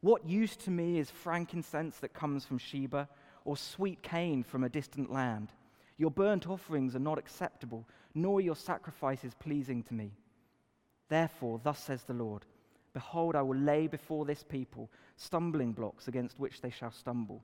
What 0.00 0.28
use 0.28 0.56
to 0.56 0.70
me 0.70 0.98
is 0.98 1.10
frankincense 1.10 1.98
that 1.98 2.12
comes 2.12 2.44
from 2.44 2.58
Sheba, 2.58 3.08
or 3.44 3.56
sweet 3.56 4.02
cane 4.02 4.42
from 4.42 4.64
a 4.64 4.68
distant 4.68 5.12
land? 5.12 5.50
Your 5.96 6.10
burnt 6.10 6.48
offerings 6.48 6.96
are 6.96 7.00
not 7.00 7.18
acceptable, 7.18 7.86
nor 8.14 8.40
your 8.40 8.56
sacrifices 8.56 9.34
pleasing 9.34 9.82
to 9.84 9.94
me. 9.94 10.12
Therefore, 11.08 11.60
thus 11.62 11.78
says 11.78 12.02
the 12.02 12.14
Lord 12.14 12.44
Behold, 12.92 13.34
I 13.34 13.42
will 13.42 13.56
lay 13.56 13.88
before 13.88 14.24
this 14.24 14.44
people 14.44 14.88
stumbling 15.16 15.72
blocks 15.72 16.06
against 16.06 16.38
which 16.38 16.60
they 16.60 16.70
shall 16.70 16.92
stumble. 16.92 17.42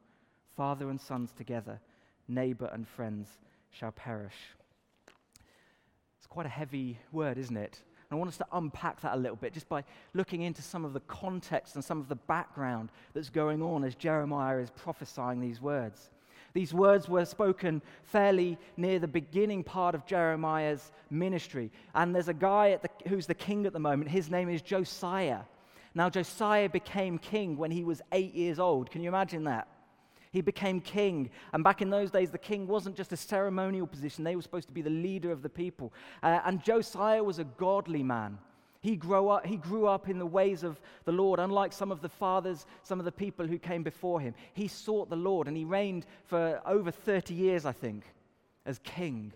Father 0.57 0.88
and 0.90 1.00
sons 1.00 1.33
together, 1.33 1.80
neighbor 2.28 2.71
and 2.73 2.87
friends 2.87 3.28
shall 3.71 3.90
perish. 3.90 4.37
It's 6.19 6.26
quite 6.28 6.47
a 6.47 6.50
heavy 6.50 6.99
word, 7.11 7.37
isn't 7.37 7.57
it? 7.57 7.80
And 8.11 8.16
I 8.16 8.19
want 8.19 8.28
us 8.28 8.37
to 8.38 8.47
unpack 8.52 9.00
that 9.00 9.14
a 9.14 9.16
little 9.16 9.37
bit 9.37 9.52
just 9.52 9.69
by 9.69 9.83
looking 10.14 10.42
into 10.42 10.62
some 10.62 10.85
of 10.85 10.92
the 10.92 11.00
context 11.00 11.75
and 11.75 11.85
some 11.85 11.99
of 11.99 12.09
the 12.09 12.16
background 12.16 12.90
that's 13.12 13.30
going 13.30 13.62
on 13.62 13.83
as 13.83 13.95
Jeremiah 13.97 14.59
is 14.59 14.71
prophesying 14.71 15.40
these 15.40 15.61
words. 15.61 16.11
These 16.52 16.75
words 16.75 17.09
were 17.09 17.25
spoken 17.25 17.83
fairly 18.02 18.59
near 18.76 18.99
the 18.99 19.09
beginning 19.09 19.62
part 19.62 19.95
of 19.95 20.07
Jeremiah's 20.07 20.92
ministry. 21.11 21.71
And 21.95 22.14
there's 22.14 22.28
a 22.28 22.35
guy 22.35 22.76
the, 22.83 22.90
who's 23.09 23.26
the 23.26 23.35
king 23.35 23.66
at 23.66 23.73
the 23.73 23.78
moment. 23.78 24.11
His 24.11 24.30
name 24.30 24.49
is 24.49 24.62
Josiah. 24.62 25.40
Now, 25.95 26.09
Josiah 26.09 26.69
became 26.69 27.19
king 27.19 27.57
when 27.57 27.71
he 27.71 27.85
was 27.85 28.02
eight 28.12 28.35
years 28.35 28.59
old. 28.59 28.90
Can 28.90 29.02
you 29.02 29.09
imagine 29.09 29.45
that? 29.45 29.69
He 30.33 30.40
became 30.40 30.80
king. 30.80 31.30
And 31.52 31.64
back 31.64 31.83
in 31.83 31.90
those 31.90 32.11
days, 32.11 32.30
the 32.30 32.38
king 32.38 32.69
wasn't 32.69 32.97
just 32.97 33.12
a 33.12 33.16
ceremonial 33.16 33.87
position, 33.87 34.23
they 34.23 34.37
were 34.37 34.42
supposed 34.42 34.69
to 34.69 34.75
be 34.75 34.83
the 34.83 34.90
leader 34.90 35.33
of 35.33 35.42
the 35.42 35.49
people. 35.49 35.92
Uh, 36.23 36.40
and 36.45 36.62
Josiah 36.62 37.25
was 37.25 37.38
a 37.38 37.45
godly 37.45 38.02
man. 38.02 38.38
He 38.80 38.96
grew, 38.96 39.28
up, 39.28 39.44
he 39.44 39.56
grew 39.56 39.87
up 39.87 40.08
in 40.08 40.18
the 40.18 40.26
ways 40.26 40.62
of 40.62 40.80
the 41.04 41.12
Lord, 41.12 41.38
unlike 41.38 41.72
some 41.72 41.92
of 41.92 42.00
the 42.00 42.08
fathers, 42.08 42.64
some 42.82 42.99
of 42.99 43.04
the 43.04 43.12
people 43.12 43.46
who 43.46 43.58
came 43.58 43.82
before 43.82 44.20
him. 44.20 44.34
He 44.54 44.68
sought 44.68 45.10
the 45.10 45.16
Lord 45.16 45.49
and 45.49 45.56
he 45.56 45.64
reigned 45.64 46.06
for 46.25 46.62
over 46.64 46.90
30 46.90 47.34
years, 47.34 47.66
I 47.66 47.72
think, 47.72 48.04
as 48.64 48.78
king. 48.78 49.32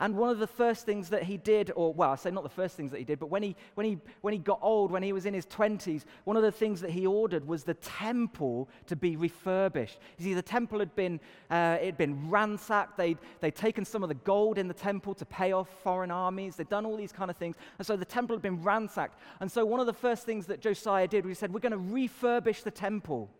And 0.00 0.16
one 0.16 0.30
of 0.30 0.38
the 0.38 0.46
first 0.46 0.86
things 0.86 1.08
that 1.08 1.24
he 1.24 1.36
did, 1.36 1.72
or 1.74 1.92
well, 1.92 2.12
I 2.12 2.16
say 2.16 2.30
not 2.30 2.44
the 2.44 2.48
first 2.48 2.76
things 2.76 2.92
that 2.92 2.98
he 2.98 3.04
did, 3.04 3.18
but 3.18 3.30
when 3.30 3.42
he, 3.42 3.56
when 3.74 3.84
he, 3.84 3.98
when 4.20 4.32
he 4.32 4.38
got 4.38 4.60
old, 4.62 4.92
when 4.92 5.02
he 5.02 5.12
was 5.12 5.26
in 5.26 5.34
his 5.34 5.44
20s, 5.46 6.04
one 6.22 6.36
of 6.36 6.44
the 6.44 6.52
things 6.52 6.80
that 6.82 6.90
he 6.90 7.04
ordered 7.04 7.46
was 7.46 7.64
the 7.64 7.74
temple 7.74 8.68
to 8.86 8.94
be 8.94 9.16
refurbished. 9.16 9.98
You 10.16 10.24
see, 10.24 10.34
the 10.34 10.42
temple 10.42 10.78
had 10.78 10.94
been, 10.94 11.18
uh, 11.50 11.78
it 11.80 11.86
had 11.86 11.98
been 11.98 12.30
ransacked. 12.30 12.96
They'd, 12.96 13.18
they'd 13.40 13.56
taken 13.56 13.84
some 13.84 14.04
of 14.04 14.08
the 14.08 14.14
gold 14.14 14.56
in 14.56 14.68
the 14.68 14.74
temple 14.74 15.14
to 15.14 15.24
pay 15.24 15.50
off 15.52 15.68
foreign 15.82 16.12
armies. 16.12 16.54
They'd 16.54 16.68
done 16.68 16.86
all 16.86 16.96
these 16.96 17.12
kind 17.12 17.28
of 17.28 17.36
things. 17.36 17.56
And 17.78 17.86
so 17.86 17.96
the 17.96 18.04
temple 18.04 18.36
had 18.36 18.42
been 18.42 18.62
ransacked. 18.62 19.18
And 19.40 19.50
so 19.50 19.64
one 19.64 19.80
of 19.80 19.86
the 19.86 19.92
first 19.92 20.24
things 20.24 20.46
that 20.46 20.60
Josiah 20.60 21.08
did 21.08 21.26
was 21.26 21.36
he 21.36 21.40
said, 21.40 21.52
We're 21.52 21.60
going 21.60 21.72
to 21.72 21.78
refurbish 21.78 22.62
the 22.62 22.70
temple. 22.70 23.30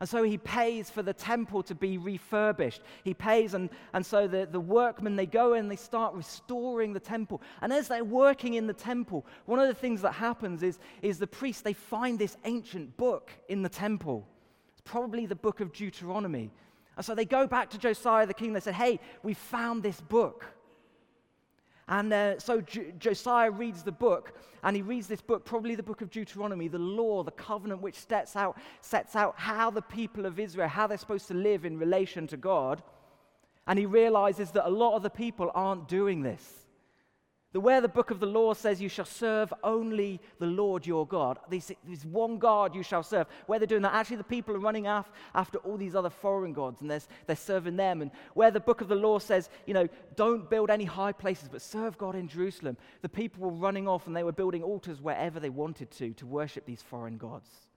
And 0.00 0.08
so 0.08 0.22
he 0.22 0.38
pays 0.38 0.88
for 0.88 1.02
the 1.02 1.12
temple 1.12 1.62
to 1.64 1.74
be 1.74 1.98
refurbished. 1.98 2.80
He 3.04 3.12
pays, 3.12 3.52
and, 3.52 3.68
and 3.92 4.04
so 4.04 4.26
the, 4.26 4.48
the 4.50 4.58
workmen, 4.58 5.14
they 5.14 5.26
go 5.26 5.52
and 5.52 5.70
they 5.70 5.76
start 5.76 6.14
restoring 6.14 6.94
the 6.94 7.00
temple. 7.00 7.42
And 7.60 7.70
as 7.70 7.88
they're 7.88 8.02
working 8.02 8.54
in 8.54 8.66
the 8.66 8.72
temple, 8.72 9.26
one 9.44 9.58
of 9.58 9.68
the 9.68 9.74
things 9.74 10.00
that 10.00 10.12
happens 10.12 10.62
is, 10.62 10.78
is 11.02 11.18
the 11.18 11.26
priests, 11.26 11.60
they 11.60 11.74
find 11.74 12.18
this 12.18 12.38
ancient 12.46 12.96
book 12.96 13.30
in 13.50 13.60
the 13.60 13.68
temple. 13.68 14.26
It's 14.72 14.80
probably 14.90 15.26
the 15.26 15.36
book 15.36 15.60
of 15.60 15.70
Deuteronomy. 15.74 16.50
And 16.96 17.04
so 17.04 17.14
they 17.14 17.26
go 17.26 17.46
back 17.46 17.68
to 17.70 17.78
Josiah 17.78 18.26
the 18.26 18.32
king. 18.32 18.54
They 18.54 18.60
said, 18.60 18.74
Hey, 18.74 19.00
we 19.22 19.34
found 19.34 19.82
this 19.82 20.00
book. 20.00 20.46
And 21.90 22.12
uh, 22.12 22.38
so 22.38 22.60
J- 22.60 22.94
Josiah 22.98 23.50
reads 23.50 23.82
the 23.82 23.92
book, 23.92 24.32
and 24.62 24.76
he 24.76 24.80
reads 24.80 25.08
this 25.08 25.20
book, 25.20 25.44
probably 25.44 25.74
the 25.74 25.82
book 25.82 26.00
of 26.02 26.10
Deuteronomy, 26.10 26.68
the 26.68 26.78
law, 26.78 27.24
the 27.24 27.32
covenant 27.32 27.82
which 27.82 27.96
sets 27.96 28.36
out, 28.36 28.56
sets 28.80 29.16
out 29.16 29.34
how 29.36 29.70
the 29.70 29.82
people 29.82 30.24
of 30.24 30.38
Israel, 30.38 30.68
how 30.68 30.86
they're 30.86 30.96
supposed 30.96 31.26
to 31.28 31.34
live 31.34 31.64
in 31.64 31.78
relation 31.78 32.28
to 32.28 32.36
God. 32.36 32.82
And 33.66 33.76
he 33.78 33.86
realizes 33.86 34.52
that 34.52 34.66
a 34.66 34.70
lot 34.70 34.94
of 34.94 35.02
the 35.02 35.10
people 35.10 35.50
aren't 35.52 35.88
doing 35.88 36.22
this. 36.22 36.64
The 37.52 37.58
where 37.58 37.80
the 37.80 37.88
book 37.88 38.12
of 38.12 38.20
the 38.20 38.26
law 38.26 38.54
says 38.54 38.80
you 38.80 38.88
shall 38.88 39.04
serve 39.04 39.52
only 39.64 40.20
the 40.38 40.46
Lord 40.46 40.86
your 40.86 41.04
God, 41.04 41.40
this, 41.48 41.72
one 42.04 42.38
God 42.38 42.76
you 42.76 42.84
shall 42.84 43.02
serve, 43.02 43.26
where 43.46 43.58
they're 43.58 43.66
doing 43.66 43.82
that, 43.82 43.92
actually 43.92 44.18
the 44.18 44.24
people 44.24 44.54
are 44.54 44.60
running 44.60 44.86
af, 44.86 45.10
after 45.34 45.58
all 45.58 45.76
these 45.76 45.96
other 45.96 46.10
foreign 46.10 46.52
gods 46.52 46.80
and 46.80 46.88
they're, 46.88 47.00
they're 47.26 47.34
serving 47.34 47.76
them. 47.76 48.02
And 48.02 48.12
where 48.34 48.52
the 48.52 48.60
book 48.60 48.80
of 48.80 48.88
the 48.88 48.94
law 48.94 49.18
says, 49.18 49.50
you 49.66 49.74
know, 49.74 49.88
don't 50.14 50.48
build 50.48 50.70
any 50.70 50.84
high 50.84 51.12
places, 51.12 51.48
but 51.50 51.60
serve 51.60 51.98
God 51.98 52.14
in 52.14 52.28
Jerusalem, 52.28 52.76
the 53.02 53.08
people 53.08 53.42
were 53.42 53.56
running 53.56 53.88
off 53.88 54.06
and 54.06 54.16
they 54.16 54.22
were 54.22 54.30
building 54.30 54.62
altars 54.62 55.00
wherever 55.00 55.40
they 55.40 55.50
wanted 55.50 55.90
to 55.92 56.12
to 56.14 56.26
worship 56.26 56.66
these 56.66 56.82
foreign 56.82 57.18
gods. 57.18 57.69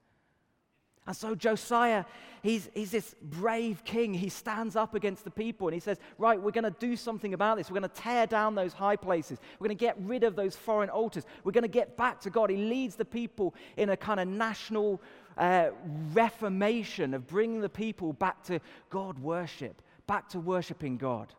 And 1.05 1.15
so 1.15 1.35
Josiah, 1.35 2.05
he's, 2.41 2.69
he's 2.73 2.91
this 2.91 3.13
brave 3.21 3.83
king. 3.83 4.13
He 4.13 4.29
stands 4.29 4.77
up 4.77 4.95
against 4.95 5.25
the 5.25 5.31
people 5.31 5.67
and 5.67 5.73
he 5.73 5.81
says, 5.81 5.99
Right, 6.17 6.41
we're 6.41 6.51
going 6.51 6.63
to 6.63 6.75
do 6.79 6.95
something 6.95 7.33
about 7.33 7.57
this. 7.57 7.69
We're 7.69 7.79
going 7.79 7.89
to 7.89 8.01
tear 8.01 8.25
down 8.25 8.55
those 8.55 8.71
high 8.71 8.95
places. 8.95 9.39
We're 9.59 9.67
going 9.67 9.77
to 9.77 9.83
get 9.85 9.97
rid 9.99 10.23
of 10.23 10.35
those 10.35 10.55
foreign 10.55 10.89
altars. 10.89 11.25
We're 11.43 11.51
going 11.51 11.63
to 11.63 11.67
get 11.67 11.97
back 11.97 12.21
to 12.21 12.29
God. 12.29 12.49
He 12.49 12.55
leads 12.55 12.95
the 12.95 13.05
people 13.05 13.53
in 13.75 13.89
a 13.89 13.97
kind 13.97 14.19
of 14.19 14.29
national 14.29 15.01
uh, 15.37 15.71
reformation 16.13 17.13
of 17.13 17.27
bringing 17.27 17.59
the 17.59 17.69
people 17.69 18.13
back 18.13 18.41
to 18.43 18.61
God 18.89 19.19
worship, 19.19 19.81
back 20.07 20.29
to 20.29 20.39
worshiping 20.39 20.97
God. 20.97 21.33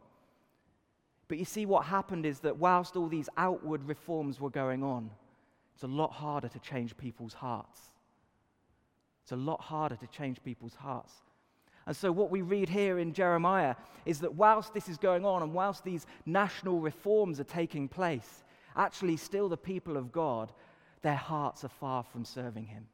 But 1.26 1.38
you 1.38 1.46
see, 1.46 1.64
what 1.64 1.86
happened 1.86 2.26
is 2.26 2.40
that 2.40 2.58
whilst 2.58 2.96
all 2.96 3.08
these 3.08 3.30
outward 3.38 3.88
reforms 3.88 4.40
were 4.40 4.50
going 4.50 4.82
on, 4.82 5.10
it's 5.74 5.84
a 5.84 5.86
lot 5.88 6.12
harder 6.12 6.48
to 6.48 6.58
change 6.58 6.96
people's 6.98 7.32
hearts. 7.32 7.93
It's 9.24 9.32
a 9.32 9.36
lot 9.36 9.62
harder 9.62 9.96
to 9.96 10.06
change 10.08 10.44
people's 10.44 10.74
hearts. 10.74 11.12
And 11.86 11.96
so, 11.96 12.12
what 12.12 12.30
we 12.30 12.42
read 12.42 12.68
here 12.68 12.98
in 12.98 13.14
Jeremiah 13.14 13.74
is 14.04 14.20
that 14.20 14.34
whilst 14.34 14.74
this 14.74 14.86
is 14.86 14.98
going 14.98 15.24
on 15.24 15.42
and 15.42 15.54
whilst 15.54 15.82
these 15.82 16.06
national 16.26 16.80
reforms 16.80 17.40
are 17.40 17.44
taking 17.44 17.88
place, 17.88 18.44
actually, 18.76 19.16
still 19.16 19.48
the 19.48 19.56
people 19.56 19.96
of 19.96 20.12
God, 20.12 20.52
their 21.00 21.16
hearts 21.16 21.64
are 21.64 21.70
far 21.70 22.02
from 22.02 22.26
serving 22.26 22.66
Him. 22.66 22.86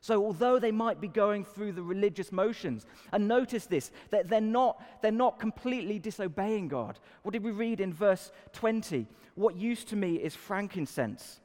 So, 0.00 0.24
although 0.24 0.60
they 0.60 0.70
might 0.70 1.00
be 1.00 1.08
going 1.08 1.44
through 1.44 1.72
the 1.72 1.82
religious 1.82 2.30
motions, 2.30 2.86
and 3.12 3.26
notice 3.26 3.66
this, 3.66 3.90
that 4.10 4.28
they're 4.28 4.40
not, 4.40 4.80
they're 5.02 5.10
not 5.10 5.40
completely 5.40 5.98
disobeying 5.98 6.68
God. 6.68 7.00
What 7.24 7.32
did 7.32 7.42
we 7.42 7.50
read 7.50 7.80
in 7.80 7.92
verse 7.92 8.30
20? 8.52 9.08
What 9.34 9.56
used 9.56 9.88
to 9.88 9.96
me 9.96 10.16
is 10.16 10.36
frankincense 10.36 11.40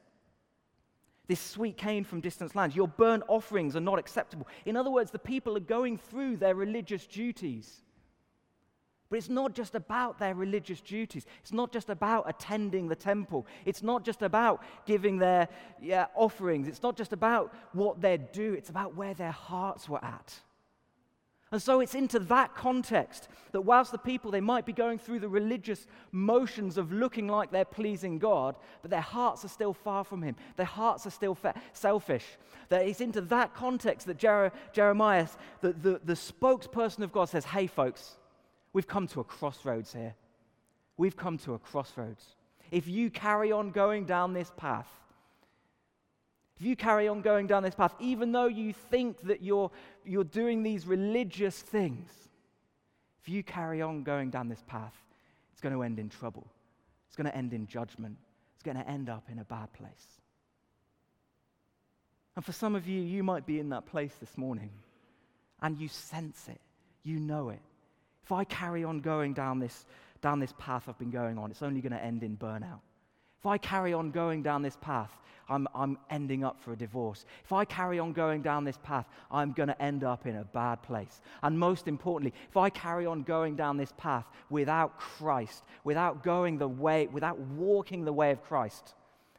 this 1.27 1.39
sweet 1.39 1.77
cane 1.77 2.03
from 2.03 2.21
distant 2.21 2.55
lands. 2.55 2.75
Your 2.75 2.87
burnt 2.87 3.23
offerings 3.27 3.75
are 3.75 3.81
not 3.81 3.99
acceptable. 3.99 4.47
In 4.65 4.75
other 4.77 4.89
words, 4.89 5.11
the 5.11 5.19
people 5.19 5.57
are 5.57 5.61
going 5.61 5.97
through 5.97 6.37
their 6.37 6.55
religious 6.55 7.05
duties. 7.05 7.81
But 9.09 9.17
it's 9.17 9.29
not 9.29 9.53
just 9.53 9.75
about 9.75 10.19
their 10.19 10.35
religious 10.35 10.81
duties. 10.81 11.25
It's 11.41 11.53
not 11.53 11.71
just 11.71 11.89
about 11.89 12.25
attending 12.27 12.87
the 12.87 12.95
temple. 12.95 13.45
It's 13.65 13.81
not 13.81 14.03
just 14.03 14.21
about 14.21 14.63
giving 14.85 15.17
their 15.17 15.47
yeah, 15.81 16.07
offerings. 16.13 16.67
It's 16.67 16.83
not 16.83 16.97
just 16.97 17.13
about 17.13 17.53
what 17.71 18.01
they 18.01 18.17
do. 18.17 18.53
It's 18.53 18.69
about 18.69 18.95
where 18.95 19.13
their 19.13 19.31
hearts 19.31 19.87
were 19.87 20.03
at. 20.03 20.37
And 21.51 21.61
so 21.61 21.79
it's 21.79 21.95
into 21.95 22.19
that 22.19 22.55
context 22.55 23.29
that 23.53 23.61
whilst 23.61 23.93
the 23.93 23.97
people, 23.97 24.31
they 24.31 24.41
might 24.41 24.65
be 24.65 24.73
going 24.73 24.99
through 24.99 25.19
the 25.19 25.29
religious 25.29 25.87
motions 26.11 26.77
of 26.77 26.91
looking 26.91 27.27
like 27.27 27.51
they're 27.51 27.63
pleasing 27.63 28.19
God, 28.19 28.55
but 28.81 28.91
their 28.91 28.99
hearts 28.99 29.45
are 29.45 29.49
still 29.49 29.73
far 29.73 30.03
from 30.03 30.21
Him. 30.21 30.35
Their 30.57 30.65
hearts 30.65 31.07
are 31.07 31.11
still 31.11 31.37
selfish. 31.71 32.25
That 32.67 32.85
it's 32.85 32.99
into 32.99 33.21
that 33.21 33.53
context 33.53 34.07
that 34.07 34.17
Jer- 34.17 34.51
Jeremiah, 34.73 35.27
the, 35.61 35.71
the, 35.71 36.01
the 36.03 36.13
spokesperson 36.13 36.99
of 36.99 37.13
God, 37.13 37.29
says, 37.29 37.45
Hey, 37.45 37.67
folks, 37.67 38.17
we've 38.73 38.87
come 38.87 39.07
to 39.07 39.21
a 39.21 39.23
crossroads 39.23 39.93
here. 39.93 40.15
We've 40.97 41.15
come 41.15 41.37
to 41.39 41.53
a 41.53 41.59
crossroads. 41.59 42.35
If 42.71 42.89
you 42.89 43.09
carry 43.09 43.53
on 43.53 43.71
going 43.71 44.03
down 44.03 44.33
this 44.33 44.51
path, 44.57 44.89
if 46.59 46.65
you 46.65 46.75
carry 46.75 47.07
on 47.07 47.21
going 47.21 47.45
down 47.45 47.61
this 47.61 47.75
path, 47.75 47.93
even 47.99 48.31
though 48.31 48.47
you 48.47 48.73
think 48.73 49.21
that 49.21 49.43
you're, 49.43 49.69
you're 50.03 50.23
doing 50.23 50.63
these 50.63 50.87
religious 50.87 51.61
things, 51.61 52.09
if 53.21 53.29
you 53.29 53.43
carry 53.43 53.81
on 53.81 54.03
going 54.03 54.31
down 54.31 54.49
this 54.49 54.63
path, 54.65 54.95
it's 55.51 55.61
going 55.61 55.73
to 55.73 55.83
end 55.83 55.99
in 55.99 56.09
trouble. 56.09 56.47
It's 57.07 57.15
going 57.15 57.27
to 57.27 57.35
end 57.35 57.53
in 57.53 57.67
judgment. 57.67 58.17
It's 58.55 58.63
going 58.63 58.77
to 58.77 58.87
end 58.89 59.07
up 59.07 59.25
in 59.31 59.37
a 59.37 59.43
bad 59.43 59.71
place. 59.73 60.19
And 62.35 62.43
for 62.43 62.53
some 62.53 62.73
of 62.75 62.87
you, 62.87 63.01
you 63.01 63.23
might 63.23 63.45
be 63.45 63.59
in 63.59 63.69
that 63.69 63.85
place 63.85 64.13
this 64.19 64.35
morning 64.37 64.71
and 65.61 65.77
you 65.77 65.87
sense 65.87 66.47
it, 66.47 66.61
you 67.03 67.19
know 67.19 67.49
it. 67.49 67.61
If 68.23 68.31
I 68.31 68.43
carry 68.45 68.83
on 68.83 68.99
going 68.99 69.33
down 69.33 69.59
this, 69.59 69.85
down 70.21 70.39
this 70.39 70.53
path 70.57 70.89
I've 70.89 70.97
been 70.97 71.11
going 71.11 71.37
on, 71.37 71.51
it's 71.51 71.61
only 71.61 71.81
going 71.81 71.93
to 71.93 72.03
end 72.03 72.23
in 72.23 72.35
burnout. 72.35 72.79
If 73.39 73.45
I 73.45 73.57
carry 73.57 73.93
on 73.93 74.11
going 74.11 74.43
down 74.43 74.61
this 74.61 74.77
path, 74.81 75.11
I'm, 75.49 75.67
I'm 75.73 75.97
ending 76.09 76.43
up 76.43 76.59
for 76.59 76.73
a 76.73 76.75
divorce. 76.75 77.25
If 77.45 77.53
I 77.53 77.63
carry 77.63 77.99
on 77.99 78.11
going 78.11 78.41
down 78.41 78.65
this 78.65 78.77
path, 78.83 79.05
I'm 79.31 79.53
going 79.53 79.69
to 79.69 79.81
end 79.81 80.03
up 80.03 80.25
in 80.25 80.35
a 80.35 80.43
bad 80.43 80.81
place. 80.83 81.21
And 81.41 81.57
most 81.57 81.87
importantly, 81.87 82.37
if 82.49 82.57
I 82.57 82.69
carry 82.69 83.05
on 83.05 83.23
going 83.23 83.55
down 83.55 83.77
this 83.77 83.93
path 83.97 84.25
without 84.49 84.99
Christ, 84.99 85.63
without 85.83 86.23
going 86.23 86.57
the 86.57 86.67
way, 86.67 87.07
without 87.07 87.39
walking 87.39 88.03
the 88.03 88.11
way 88.11 88.31
of 88.31 88.43
Christ, 88.43 88.93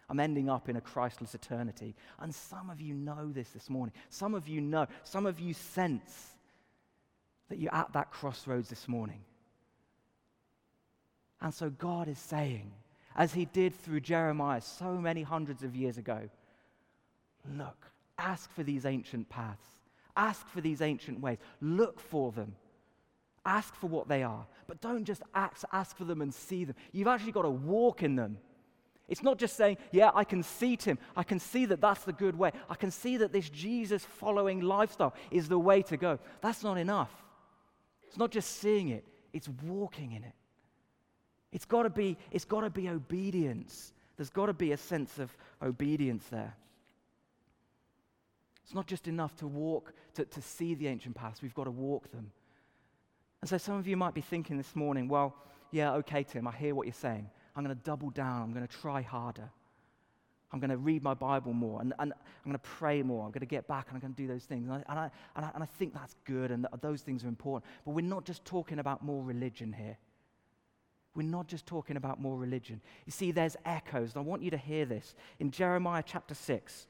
I'm 0.08 0.20
ending 0.20 0.48
up 0.48 0.70
in 0.70 0.76
a 0.76 0.80
Christless 0.80 1.34
eternity. 1.34 1.94
And 2.20 2.34
some 2.34 2.70
of 2.70 2.80
you 2.80 2.94
know 2.94 3.30
this 3.30 3.50
this 3.50 3.68
morning. 3.68 3.92
Some 4.08 4.34
of 4.34 4.48
you 4.48 4.62
know. 4.62 4.86
Some 5.04 5.26
of 5.26 5.38
you 5.38 5.52
sense 5.52 6.28
that 7.50 7.58
you're 7.58 7.74
at 7.74 7.92
that 7.92 8.10
crossroads 8.10 8.70
this 8.70 8.88
morning. 8.88 9.20
And 11.42 11.52
so 11.52 11.68
God 11.68 12.08
is 12.08 12.18
saying, 12.18 12.72
as 13.16 13.34
he 13.34 13.44
did 13.46 13.74
through 13.74 14.00
Jeremiah 14.00 14.60
so 14.60 14.94
many 14.94 15.22
hundreds 15.22 15.62
of 15.62 15.74
years 15.74 15.98
ago. 15.98 16.28
Look, 17.56 17.86
ask 18.18 18.50
for 18.52 18.62
these 18.62 18.84
ancient 18.84 19.28
paths, 19.28 19.66
ask 20.16 20.46
for 20.48 20.60
these 20.60 20.80
ancient 20.80 21.20
ways, 21.20 21.38
look 21.60 22.00
for 22.00 22.32
them. 22.32 22.54
Ask 23.46 23.74
for 23.76 23.86
what 23.86 24.08
they 24.08 24.22
are, 24.22 24.46
but 24.66 24.82
don't 24.82 25.04
just 25.04 25.22
ask, 25.34 25.62
ask 25.72 25.96
for 25.96 26.04
them 26.04 26.20
and 26.20 26.34
see 26.34 26.64
them. 26.64 26.76
You've 26.92 27.08
actually 27.08 27.32
got 27.32 27.42
to 27.42 27.50
walk 27.50 28.02
in 28.02 28.14
them. 28.14 28.36
It's 29.08 29.22
not 29.22 29.38
just 29.38 29.56
saying, 29.56 29.78
yeah, 29.90 30.10
I 30.14 30.24
can 30.24 30.42
see 30.42 30.76
Tim. 30.76 30.98
I 31.16 31.22
can 31.22 31.38
see 31.38 31.64
that 31.64 31.80
that's 31.80 32.04
the 32.04 32.12
good 32.12 32.36
way. 32.36 32.52
I 32.68 32.74
can 32.74 32.90
see 32.90 33.16
that 33.16 33.32
this 33.32 33.48
Jesus 33.48 34.04
following 34.04 34.60
lifestyle 34.60 35.14
is 35.30 35.48
the 35.48 35.58
way 35.58 35.80
to 35.82 35.96
go. 35.96 36.18
That's 36.42 36.62
not 36.62 36.76
enough. 36.76 37.10
It's 38.06 38.18
not 38.18 38.30
just 38.30 38.56
seeing 38.56 38.90
it, 38.90 39.06
it's 39.32 39.48
walking 39.64 40.12
in 40.12 40.24
it. 40.24 40.34
It's 41.52 41.64
got 41.64 41.84
to 41.84 41.90
be, 41.90 42.16
it's 42.30 42.44
got 42.44 42.60
to 42.60 42.70
be 42.70 42.88
obedience. 42.88 43.92
There's 44.16 44.30
got 44.30 44.46
to 44.46 44.52
be 44.52 44.72
a 44.72 44.76
sense 44.76 45.18
of 45.18 45.34
obedience 45.62 46.24
there. 46.30 46.54
It's 48.64 48.74
not 48.74 48.86
just 48.86 49.08
enough 49.08 49.34
to 49.36 49.46
walk, 49.46 49.94
to, 50.14 50.26
to 50.26 50.42
see 50.42 50.74
the 50.74 50.88
ancient 50.88 51.14
paths, 51.14 51.40
we've 51.40 51.54
got 51.54 51.64
to 51.64 51.70
walk 51.70 52.10
them. 52.12 52.30
And 53.40 53.48
so 53.48 53.56
some 53.56 53.76
of 53.76 53.86
you 53.86 53.96
might 53.96 54.14
be 54.14 54.20
thinking 54.20 54.58
this 54.58 54.76
morning, 54.76 55.08
well, 55.08 55.34
yeah, 55.70 55.92
okay, 55.94 56.22
Tim, 56.22 56.46
I 56.46 56.52
hear 56.52 56.74
what 56.74 56.86
you're 56.86 56.92
saying. 56.92 57.30
I'm 57.56 57.64
going 57.64 57.74
to 57.74 57.82
double 57.82 58.10
down, 58.10 58.42
I'm 58.42 58.52
going 58.52 58.66
to 58.66 58.76
try 58.76 59.00
harder. 59.00 59.50
I'm 60.50 60.60
going 60.60 60.70
to 60.70 60.76
read 60.78 61.02
my 61.02 61.14
Bible 61.14 61.52
more 61.52 61.80
and, 61.80 61.92
and 61.98 62.12
I'm 62.12 62.50
going 62.50 62.58
to 62.58 62.58
pray 62.58 63.02
more. 63.02 63.24
I'm 63.24 63.30
going 63.30 63.40
to 63.40 63.46
get 63.46 63.68
back 63.68 63.88
and 63.88 63.96
I'm 63.96 64.00
going 64.00 64.14
to 64.14 64.22
do 64.22 64.26
those 64.26 64.44
things. 64.44 64.68
And 64.68 64.76
I, 64.76 64.90
and 64.90 64.98
I, 64.98 65.10
and 65.36 65.44
I, 65.44 65.50
and 65.54 65.62
I 65.62 65.66
think 65.66 65.92
that's 65.92 66.14
good 66.24 66.50
and 66.50 66.66
th- 66.70 66.80
those 66.80 67.02
things 67.02 67.22
are 67.24 67.28
important. 67.28 67.70
But 67.84 67.92
we're 67.92 68.00
not 68.00 68.24
just 68.24 68.44
talking 68.44 68.78
about 68.78 69.04
more 69.04 69.22
religion 69.22 69.72
here. 69.72 69.98
We're 71.18 71.24
not 71.24 71.48
just 71.48 71.66
talking 71.66 71.96
about 71.96 72.20
more 72.20 72.38
religion. 72.38 72.80
You 73.04 73.10
see, 73.10 73.32
there's 73.32 73.56
echoes, 73.64 74.14
and 74.14 74.24
I 74.24 74.24
want 74.24 74.40
you 74.40 74.52
to 74.52 74.56
hear 74.56 74.84
this. 74.84 75.16
In 75.40 75.50
Jeremiah 75.50 76.04
chapter 76.06 76.32
6, 76.32 76.86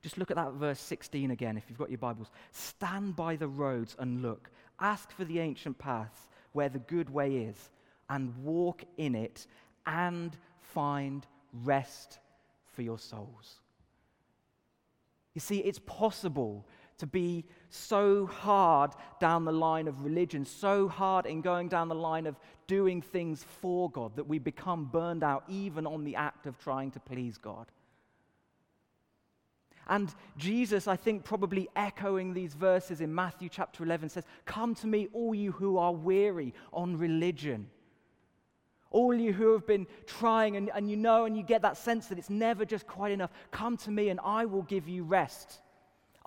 just 0.00 0.16
look 0.16 0.30
at 0.30 0.36
that 0.36 0.52
verse 0.52 0.78
16 0.78 1.32
again 1.32 1.56
if 1.56 1.64
you've 1.68 1.76
got 1.76 1.90
your 1.90 1.98
Bibles. 1.98 2.30
Stand 2.52 3.16
by 3.16 3.34
the 3.34 3.48
roads 3.48 3.96
and 3.98 4.22
look. 4.22 4.48
Ask 4.78 5.10
for 5.10 5.24
the 5.24 5.40
ancient 5.40 5.76
paths 5.76 6.28
where 6.52 6.68
the 6.68 6.78
good 6.78 7.10
way 7.10 7.38
is, 7.38 7.70
and 8.08 8.32
walk 8.44 8.84
in 8.96 9.16
it 9.16 9.48
and 9.84 10.36
find 10.60 11.26
rest 11.64 12.20
for 12.70 12.82
your 12.82 13.00
souls. 13.00 13.58
You 15.34 15.40
see, 15.40 15.58
it's 15.58 15.80
possible 15.80 16.64
to 16.98 17.06
be 17.06 17.44
so 17.70 18.26
hard 18.26 18.92
down 19.20 19.44
the 19.44 19.52
line 19.52 19.88
of 19.88 20.04
religion, 20.04 20.44
so 20.44 20.88
hard 20.88 21.26
in 21.26 21.40
going 21.40 21.68
down 21.68 21.88
the 21.88 21.94
line 21.94 22.26
of 22.26 22.36
doing 22.66 23.00
things 23.00 23.44
for 23.60 23.90
God 23.90 24.16
that 24.16 24.26
we 24.26 24.38
become 24.38 24.84
burned 24.86 25.24
out 25.24 25.44
even 25.48 25.86
on 25.86 26.04
the 26.04 26.16
act 26.16 26.46
of 26.46 26.58
trying 26.58 26.90
to 26.92 27.00
please 27.00 27.38
God. 27.38 27.66
And 29.90 30.14
Jesus, 30.36 30.86
I 30.86 30.96
think, 30.96 31.24
probably 31.24 31.68
echoing 31.74 32.34
these 32.34 32.52
verses 32.52 33.00
in 33.00 33.14
Matthew 33.14 33.48
chapter 33.48 33.82
11, 33.84 34.10
says, 34.10 34.24
Come 34.44 34.74
to 34.76 34.86
me, 34.86 35.08
all 35.14 35.34
you 35.34 35.52
who 35.52 35.78
are 35.78 35.92
weary 35.92 36.52
on 36.72 36.98
religion 36.98 37.70
all 38.90 39.14
you 39.14 39.32
who 39.32 39.52
have 39.52 39.66
been 39.66 39.86
trying 40.06 40.56
and, 40.56 40.70
and 40.74 40.90
you 40.90 40.96
know 40.96 41.24
and 41.24 41.36
you 41.36 41.42
get 41.42 41.62
that 41.62 41.76
sense 41.76 42.06
that 42.06 42.18
it's 42.18 42.30
never 42.30 42.64
just 42.64 42.86
quite 42.86 43.12
enough, 43.12 43.30
come 43.50 43.76
to 43.76 43.90
me 43.90 44.08
and 44.08 44.18
I 44.24 44.46
will 44.46 44.62
give 44.62 44.88
you 44.88 45.04
rest. 45.04 45.60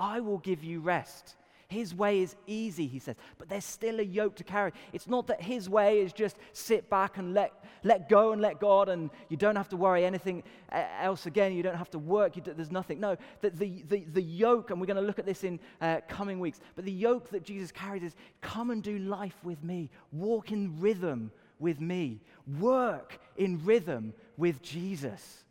I 0.02 0.20
will 0.20 0.40
give 0.40 0.64
you 0.64 0.80
rest. 0.80 1.36
His 1.68 1.96
way 1.96 2.22
is 2.22 2.36
easy, 2.48 2.86
he 2.86 3.00
says, 3.00 3.16
but 3.38 3.48
there's 3.48 3.64
still 3.64 4.02
a 4.02 4.04
yoke 4.04 4.36
to 4.38 4.44
carry. 4.44 4.74
It's 4.92 5.08
not 5.08 5.28
that 5.28 5.42
his 5.42 5.70
way 5.70 6.02
is 6.02 6.12
just 6.12 6.36
sit 6.52 6.90
back 6.90 7.18
and 7.18 7.34
let, 7.34 7.54
let 7.84 8.10
go 8.10 8.34
and 8.34 8.42
let 8.42 8.60
God, 8.60 8.90
and 8.90 9.10
you 9.30 9.38
don't 9.38 9.56
have 9.56 9.70
to 9.70 9.78
worry 9.78 10.04
anything 10.04 10.44
else 10.70 11.28
again. 11.28 11.54
You 11.54 11.64
don't 11.64 11.78
have 11.78 11.90
to 11.92 12.00
work. 12.00 12.34
Do, 12.34 12.42
there's 12.42 12.72
nothing. 12.72 13.00
No, 13.00 13.16
the, 13.40 13.52
the, 13.52 14.06
the, 14.12 14.22
yoke, 14.22 14.72
and 14.72 14.82
we're 14.82 14.88
going 14.88 14.98
to 14.98 15.02
look 15.02 15.20
at 15.20 15.26
this 15.26 15.46
in 15.46 15.62
uh, 15.80 16.02
coming 16.10 16.42
weeks, 16.42 16.60
but 16.76 16.84
the 16.84 16.92
yoke 16.92 17.30
that 17.30 17.44
Jesus 17.46 17.72
carries 17.72 18.04
is 18.04 18.16
come 18.42 18.72
and 18.72 18.84
do 18.84 18.98
life 18.98 19.38
with 19.42 19.64
me, 19.64 19.90
walk 20.12 20.52
in 20.52 20.78
rhythm 20.82 21.32
with 21.58 21.80
me. 21.80 22.20
Work 22.60 23.20
in 23.38 23.64
rhythm 23.64 24.14
with 24.36 24.62
Jesus. 24.62 25.46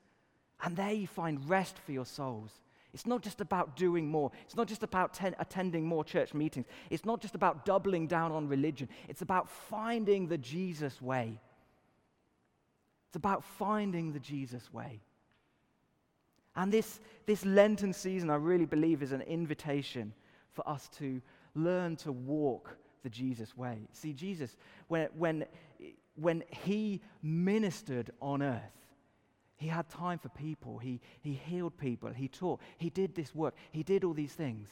And 0.62 0.76
there 0.76 0.92
you 0.92 1.06
find 1.06 1.48
rest 1.48 1.78
for 1.78 1.92
your 1.92 2.04
souls. 2.04 2.50
It's 2.92 3.06
not 3.06 3.22
just 3.22 3.40
about 3.40 3.76
doing 3.76 4.08
more. 4.08 4.30
It's 4.44 4.56
not 4.56 4.66
just 4.66 4.82
about 4.82 5.14
ten- 5.14 5.36
attending 5.38 5.84
more 5.84 6.04
church 6.04 6.34
meetings. 6.34 6.66
It's 6.90 7.04
not 7.04 7.20
just 7.20 7.34
about 7.34 7.64
doubling 7.64 8.06
down 8.06 8.32
on 8.32 8.48
religion. 8.48 8.88
It's 9.08 9.22
about 9.22 9.48
finding 9.48 10.28
the 10.28 10.38
Jesus 10.38 11.00
way. 11.00 11.38
It's 13.08 13.16
about 13.16 13.44
finding 13.44 14.12
the 14.12 14.20
Jesus 14.20 14.72
way. 14.72 15.00
And 16.56 16.72
this, 16.72 17.00
this 17.26 17.44
Lenten 17.44 17.92
season, 17.92 18.30
I 18.30 18.36
really 18.36 18.66
believe, 18.66 19.02
is 19.02 19.12
an 19.12 19.22
invitation 19.22 20.12
for 20.52 20.68
us 20.68 20.88
to 20.98 21.20
learn 21.54 21.96
to 21.96 22.12
walk 22.12 22.76
the 23.02 23.10
Jesus 23.10 23.56
way. 23.56 23.78
See, 23.92 24.12
Jesus, 24.12 24.56
when, 24.88 25.08
when 25.16 25.46
when 26.16 26.44
he 26.50 27.00
ministered 27.22 28.10
on 28.20 28.42
earth, 28.42 28.60
he 29.60 29.68
had 29.68 29.90
time 29.90 30.18
for 30.18 30.30
people. 30.30 30.78
He, 30.78 31.00
he 31.20 31.34
healed 31.34 31.76
people. 31.76 32.10
He 32.10 32.28
taught. 32.28 32.60
He 32.78 32.88
did 32.88 33.14
this 33.14 33.34
work. 33.34 33.54
He 33.72 33.82
did 33.82 34.04
all 34.04 34.14
these 34.14 34.32
things. 34.32 34.70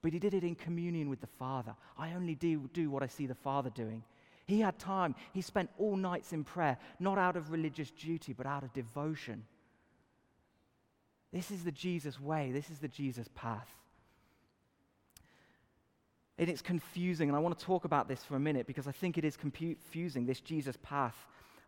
But 0.00 0.14
he 0.14 0.18
did 0.18 0.32
it 0.32 0.42
in 0.42 0.54
communion 0.54 1.10
with 1.10 1.20
the 1.20 1.26
Father. 1.26 1.76
I 1.98 2.14
only 2.14 2.34
do, 2.34 2.70
do 2.72 2.90
what 2.90 3.02
I 3.02 3.08
see 3.08 3.26
the 3.26 3.34
Father 3.34 3.68
doing. 3.68 4.02
He 4.46 4.60
had 4.60 4.78
time. 4.78 5.14
He 5.34 5.42
spent 5.42 5.68
all 5.76 5.96
nights 5.96 6.32
in 6.32 6.44
prayer, 6.44 6.78
not 6.98 7.18
out 7.18 7.36
of 7.36 7.50
religious 7.50 7.90
duty, 7.90 8.32
but 8.32 8.46
out 8.46 8.62
of 8.62 8.72
devotion. 8.72 9.44
This 11.30 11.50
is 11.50 11.62
the 11.62 11.70
Jesus 11.70 12.18
way. 12.18 12.52
This 12.52 12.70
is 12.70 12.78
the 12.78 12.88
Jesus 12.88 13.28
path. 13.34 13.68
And 16.38 16.48
it's 16.48 16.62
confusing, 16.62 17.28
and 17.28 17.36
I 17.36 17.40
want 17.40 17.58
to 17.58 17.64
talk 17.64 17.84
about 17.84 18.08
this 18.08 18.24
for 18.24 18.36
a 18.36 18.40
minute 18.40 18.66
because 18.66 18.88
I 18.88 18.92
think 18.92 19.18
it 19.18 19.26
is 19.26 19.36
confusing, 19.36 20.24
this 20.24 20.40
Jesus 20.40 20.78
path, 20.82 21.16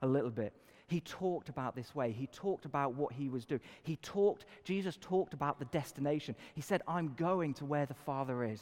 a 0.00 0.07
little 0.07 0.31
bit. 0.31 0.55
He 0.87 1.01
talked 1.01 1.49
about 1.49 1.75
this 1.75 1.94
way. 1.94 2.12
He 2.12 2.27
talked 2.27 2.66
about 2.66 2.94
what 2.94 3.12
he 3.12 3.29
was 3.29 3.44
doing. 3.44 3.61
He 3.83 3.97
talked, 3.97 4.44
Jesus 4.64 4.99
talked 5.01 5.33
about 5.33 5.59
the 5.59 5.64
destination. 5.66 6.35
He 6.55 6.61
said, 6.61 6.83
I'm 6.87 7.14
going 7.16 7.55
to 7.55 7.64
where 7.64 7.87
the 7.87 7.94
Father 7.94 8.44
is. 8.44 8.61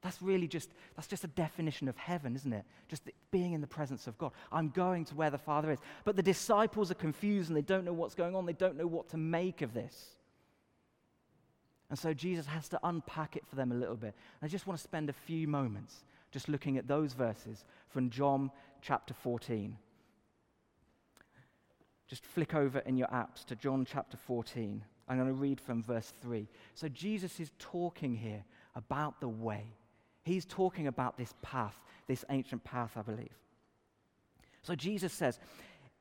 That's 0.00 0.20
really 0.20 0.46
just, 0.46 0.70
that's 0.94 1.08
just 1.08 1.24
a 1.24 1.28
definition 1.28 1.88
of 1.88 1.96
heaven, 1.96 2.36
isn't 2.36 2.52
it? 2.52 2.64
Just 2.88 3.08
being 3.30 3.54
in 3.54 3.62
the 3.62 3.66
presence 3.66 4.06
of 4.06 4.16
God. 4.18 4.32
I'm 4.52 4.68
going 4.68 5.06
to 5.06 5.14
where 5.14 5.30
the 5.30 5.38
Father 5.38 5.72
is. 5.72 5.78
But 6.04 6.14
the 6.14 6.22
disciples 6.22 6.90
are 6.90 6.94
confused 6.94 7.48
and 7.48 7.56
they 7.56 7.62
don't 7.62 7.84
know 7.84 7.92
what's 7.92 8.14
going 8.14 8.36
on. 8.36 8.44
They 8.44 8.52
don't 8.52 8.76
know 8.76 8.86
what 8.86 9.08
to 9.08 9.16
make 9.16 9.62
of 9.62 9.72
this. 9.72 10.16
And 11.90 11.98
so 11.98 12.12
Jesus 12.12 12.46
has 12.46 12.68
to 12.68 12.80
unpack 12.84 13.34
it 13.36 13.46
for 13.46 13.56
them 13.56 13.72
a 13.72 13.74
little 13.74 13.96
bit. 13.96 14.14
I 14.42 14.46
just 14.46 14.66
want 14.66 14.78
to 14.78 14.84
spend 14.84 15.08
a 15.08 15.14
few 15.14 15.48
moments 15.48 16.04
just 16.30 16.48
looking 16.48 16.76
at 16.76 16.86
those 16.86 17.12
verses 17.12 17.64
from 17.88 18.10
John 18.10 18.50
chapter 18.82 19.14
14. 19.14 19.76
Just 22.08 22.24
flick 22.24 22.54
over 22.54 22.80
in 22.80 22.96
your 22.96 23.08
apps 23.08 23.44
to 23.46 23.56
John 23.56 23.86
chapter 23.90 24.16
14. 24.16 24.82
I'm 25.08 25.16
going 25.16 25.28
to 25.28 25.34
read 25.34 25.60
from 25.60 25.82
verse 25.82 26.12
3. 26.22 26.46
So 26.74 26.88
Jesus 26.88 27.40
is 27.40 27.50
talking 27.58 28.14
here 28.14 28.44
about 28.74 29.20
the 29.20 29.28
way. 29.28 29.64
He's 30.24 30.44
talking 30.44 30.86
about 30.86 31.18
this 31.18 31.34
path, 31.42 31.78
this 32.06 32.24
ancient 32.30 32.64
path, 32.64 32.92
I 32.96 33.02
believe. 33.02 33.36
So 34.62 34.74
Jesus 34.74 35.12
says, 35.12 35.38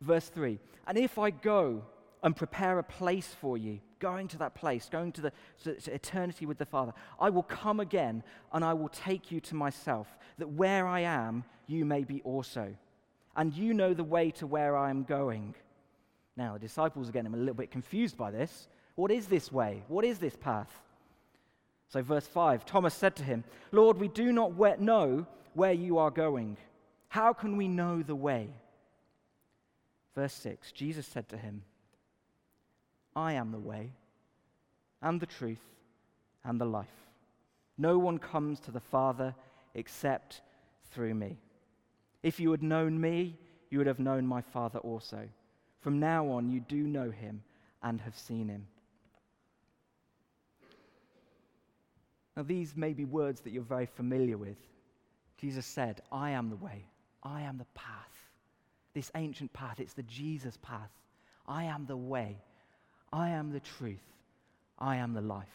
verse 0.02 0.30
3 0.30 0.60
And 0.88 0.98
if 0.98 1.18
I 1.18 1.30
go 1.30 1.84
and 2.24 2.36
prepare 2.36 2.80
a 2.80 2.84
place 2.84 3.36
for 3.40 3.58
you, 3.58 3.80
going 4.00 4.28
to 4.30 4.38
that 4.38 4.56
place, 4.56 4.90
going 4.90 5.12
to 5.12 5.22
the 5.22 5.32
to, 5.64 5.76
to 5.76 5.94
eternity 5.94 6.46
with 6.46 6.58
the 6.58 6.66
Father. 6.66 6.94
I 7.20 7.30
will 7.30 7.44
come 7.44 7.80
again 7.80 8.24
and 8.52 8.64
I 8.64 8.74
will 8.74 8.90
take 8.90 9.32
you 9.32 9.40
to 9.42 9.56
myself, 9.56 10.08
that 10.38 10.50
where 10.50 10.88
I 10.88 11.02
am, 11.02 11.44
you 11.68 11.86
may 11.86 12.04
be 12.04 12.22
also. 12.24 12.76
And 13.36 13.54
you 13.54 13.74
know 13.74 13.94
the 13.94 14.04
way 14.04 14.32
to 14.32 14.48
where 14.48 14.78
I 14.78 14.90
am 14.90 15.04
going. 15.04 15.56
Now, 16.36 16.54
the 16.54 16.60
disciples 16.60 17.10
are 17.10 17.12
getting 17.12 17.34
a 17.34 17.38
little 17.38 17.54
bit 17.54 17.72
confused 17.72 18.18
by 18.18 18.32
this. 18.32 18.68
What 18.96 19.12
is 19.12 19.28
this 19.28 19.52
way? 19.52 19.84
What 19.88 20.06
is 20.06 20.20
this 20.20 20.36
path? 20.36 20.72
So, 21.90 22.02
verse 22.02 22.26
5 22.26 22.66
Thomas 22.66 22.94
said 22.94 23.16
to 23.18 23.24
him, 23.24 23.44
Lord, 23.72 24.00
we 24.00 24.08
do 24.08 24.32
not 24.32 24.82
know 24.82 25.28
where 25.54 25.74
you 25.74 26.00
are 26.00 26.12
going. 26.12 26.58
How 27.10 27.34
can 27.34 27.58
we 27.58 27.68
know 27.68 28.02
the 28.02 28.16
way? 28.16 28.50
Verse 30.16 30.34
6 30.34 30.72
Jesus 30.72 31.06
said 31.06 31.30
to 31.30 31.38
him, 31.38 31.64
I 33.16 33.34
am 33.34 33.52
the 33.52 33.60
way, 33.60 33.92
and 35.02 35.20
the 35.20 35.28
truth, 35.28 35.62
and 36.44 36.60
the 36.60 36.66
life. 36.66 36.88
No 37.78 38.00
one 38.00 38.18
comes 38.18 38.60
to 38.62 38.72
the 38.72 38.80
Father 38.80 39.36
except 39.76 40.42
through 40.92 41.14
me. 41.14 41.38
If 42.24 42.40
you 42.40 42.50
had 42.52 42.64
known 42.64 43.00
me, 43.00 43.38
you 43.70 43.78
would 43.78 43.88
have 43.88 44.00
known 44.00 44.26
my 44.26 44.42
Father 44.42 44.80
also. 44.80 45.28
From 45.84 46.00
now 46.00 46.30
on, 46.30 46.50
you 46.50 46.62
do 46.62 46.88
know 46.88 47.12
him 47.12 47.44
and 47.84 48.00
have 48.02 48.18
seen 48.18 48.48
him. 48.48 48.66
Now, 52.38 52.44
these 52.44 52.76
may 52.76 52.94
be 52.94 53.06
words 53.06 53.42
that 53.42 53.52
you're 53.52 53.62
very 53.62 53.86
familiar 53.86 54.38
with. 54.38 54.58
Jesus 55.38 55.66
said, 55.66 56.02
I 56.12 56.32
am 56.32 56.50
the 56.50 56.56
way, 56.56 56.86
I 57.22 57.42
am 57.42 57.58
the 57.58 57.68
path. 57.76 57.90
This 58.94 59.12
ancient 59.16 59.52
path, 59.54 59.80
it's 59.80 59.94
the 59.94 60.04
Jesus 60.04 60.58
path. 60.62 60.90
I 61.48 61.66
am 61.66 61.86
the 61.86 61.98
way. 61.98 62.38
I 63.12 63.30
am 63.30 63.52
the 63.52 63.60
truth. 63.60 64.04
I 64.80 64.96
am 64.96 65.14
the 65.14 65.22
life. 65.22 65.48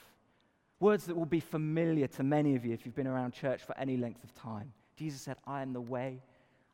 Words 0.81 1.07
that 1.07 1.17
will 1.17 1.27
be 1.27 1.41
familiar 1.41 2.07
to 2.09 2.23
many 2.23 2.55
of 2.55 2.64
you 2.64 2.73
if 2.75 2.85
you've 2.85 2.95
been 2.95 3.07
around 3.07 3.33
church 3.33 3.62
for 3.62 3.77
any 3.79 3.97
length 3.97 4.23
of 4.23 4.35
time. 4.35 4.73
Jesus 4.97 5.21
said, 5.21 5.37
I 5.47 5.62
am 5.62 5.73
the 5.73 5.81
way, 5.81 6.21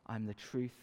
I 0.07 0.15
am 0.15 0.25
the 0.25 0.33
truth, 0.33 0.75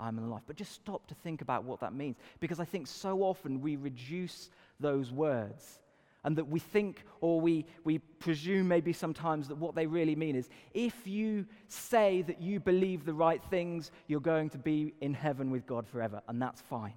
I 0.00 0.08
am 0.08 0.18
in 0.18 0.30
life. 0.30 0.42
But 0.46 0.56
just 0.56 0.72
stop 0.72 1.06
to 1.08 1.14
think 1.14 1.42
about 1.42 1.64
what 1.64 1.80
that 1.80 1.92
means. 1.92 2.16
Because 2.40 2.60
I 2.60 2.64
think 2.64 2.86
so 2.86 3.22
often 3.22 3.60
we 3.60 3.76
reduce 3.76 4.50
those 4.80 5.10
words 5.10 5.80
and 6.24 6.36
that 6.36 6.48
we 6.48 6.58
think 6.58 7.04
or 7.20 7.40
we, 7.40 7.64
we 7.84 7.98
presume 7.98 8.68
maybe 8.68 8.92
sometimes 8.92 9.48
that 9.48 9.56
what 9.56 9.74
they 9.74 9.86
really 9.86 10.16
mean 10.16 10.36
is 10.36 10.48
if 10.74 11.06
you 11.06 11.46
say 11.68 12.22
that 12.22 12.40
you 12.40 12.60
believe 12.60 13.04
the 13.04 13.14
right 13.14 13.42
things, 13.50 13.90
you're 14.08 14.20
going 14.20 14.50
to 14.50 14.58
be 14.58 14.94
in 15.00 15.14
heaven 15.14 15.50
with 15.50 15.66
God 15.66 15.86
forever, 15.86 16.20
and 16.28 16.40
that's 16.40 16.60
fine. 16.60 16.94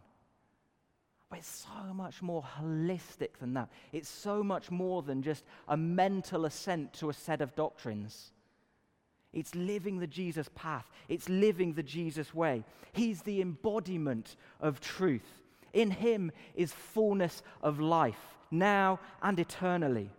But 1.30 1.40
it's 1.40 1.66
so 1.66 1.94
much 1.94 2.22
more 2.22 2.44
holistic 2.44 3.38
than 3.40 3.54
that. 3.54 3.70
It's 3.94 4.10
so 4.10 4.44
much 4.44 4.70
more 4.70 5.02
than 5.02 5.22
just 5.22 5.46
a 5.70 5.78
mental 5.78 6.46
assent 6.46 6.92
to 6.96 7.10
a 7.10 7.14
set 7.14 7.40
of 7.40 7.56
doctrines. 7.56 8.34
It's 9.34 9.56
living 9.56 10.00
the 10.00 10.08
Jesus 10.08 10.50
path, 10.56 10.90
it's 11.08 11.30
living 11.30 11.74
the 11.74 11.84
Jesus 11.84 12.34
way. 12.34 12.64
He's 12.94 13.22
the 13.22 13.42
embodiment 13.42 14.36
of 14.60 14.82
truth. 14.82 15.42
In 15.74 15.92
him 15.92 16.32
is 16.54 16.74
fullness 16.74 17.42
of 17.62 17.80
life, 17.80 18.20
now 18.52 19.00
and 19.22 19.40
eternally. 19.40 20.10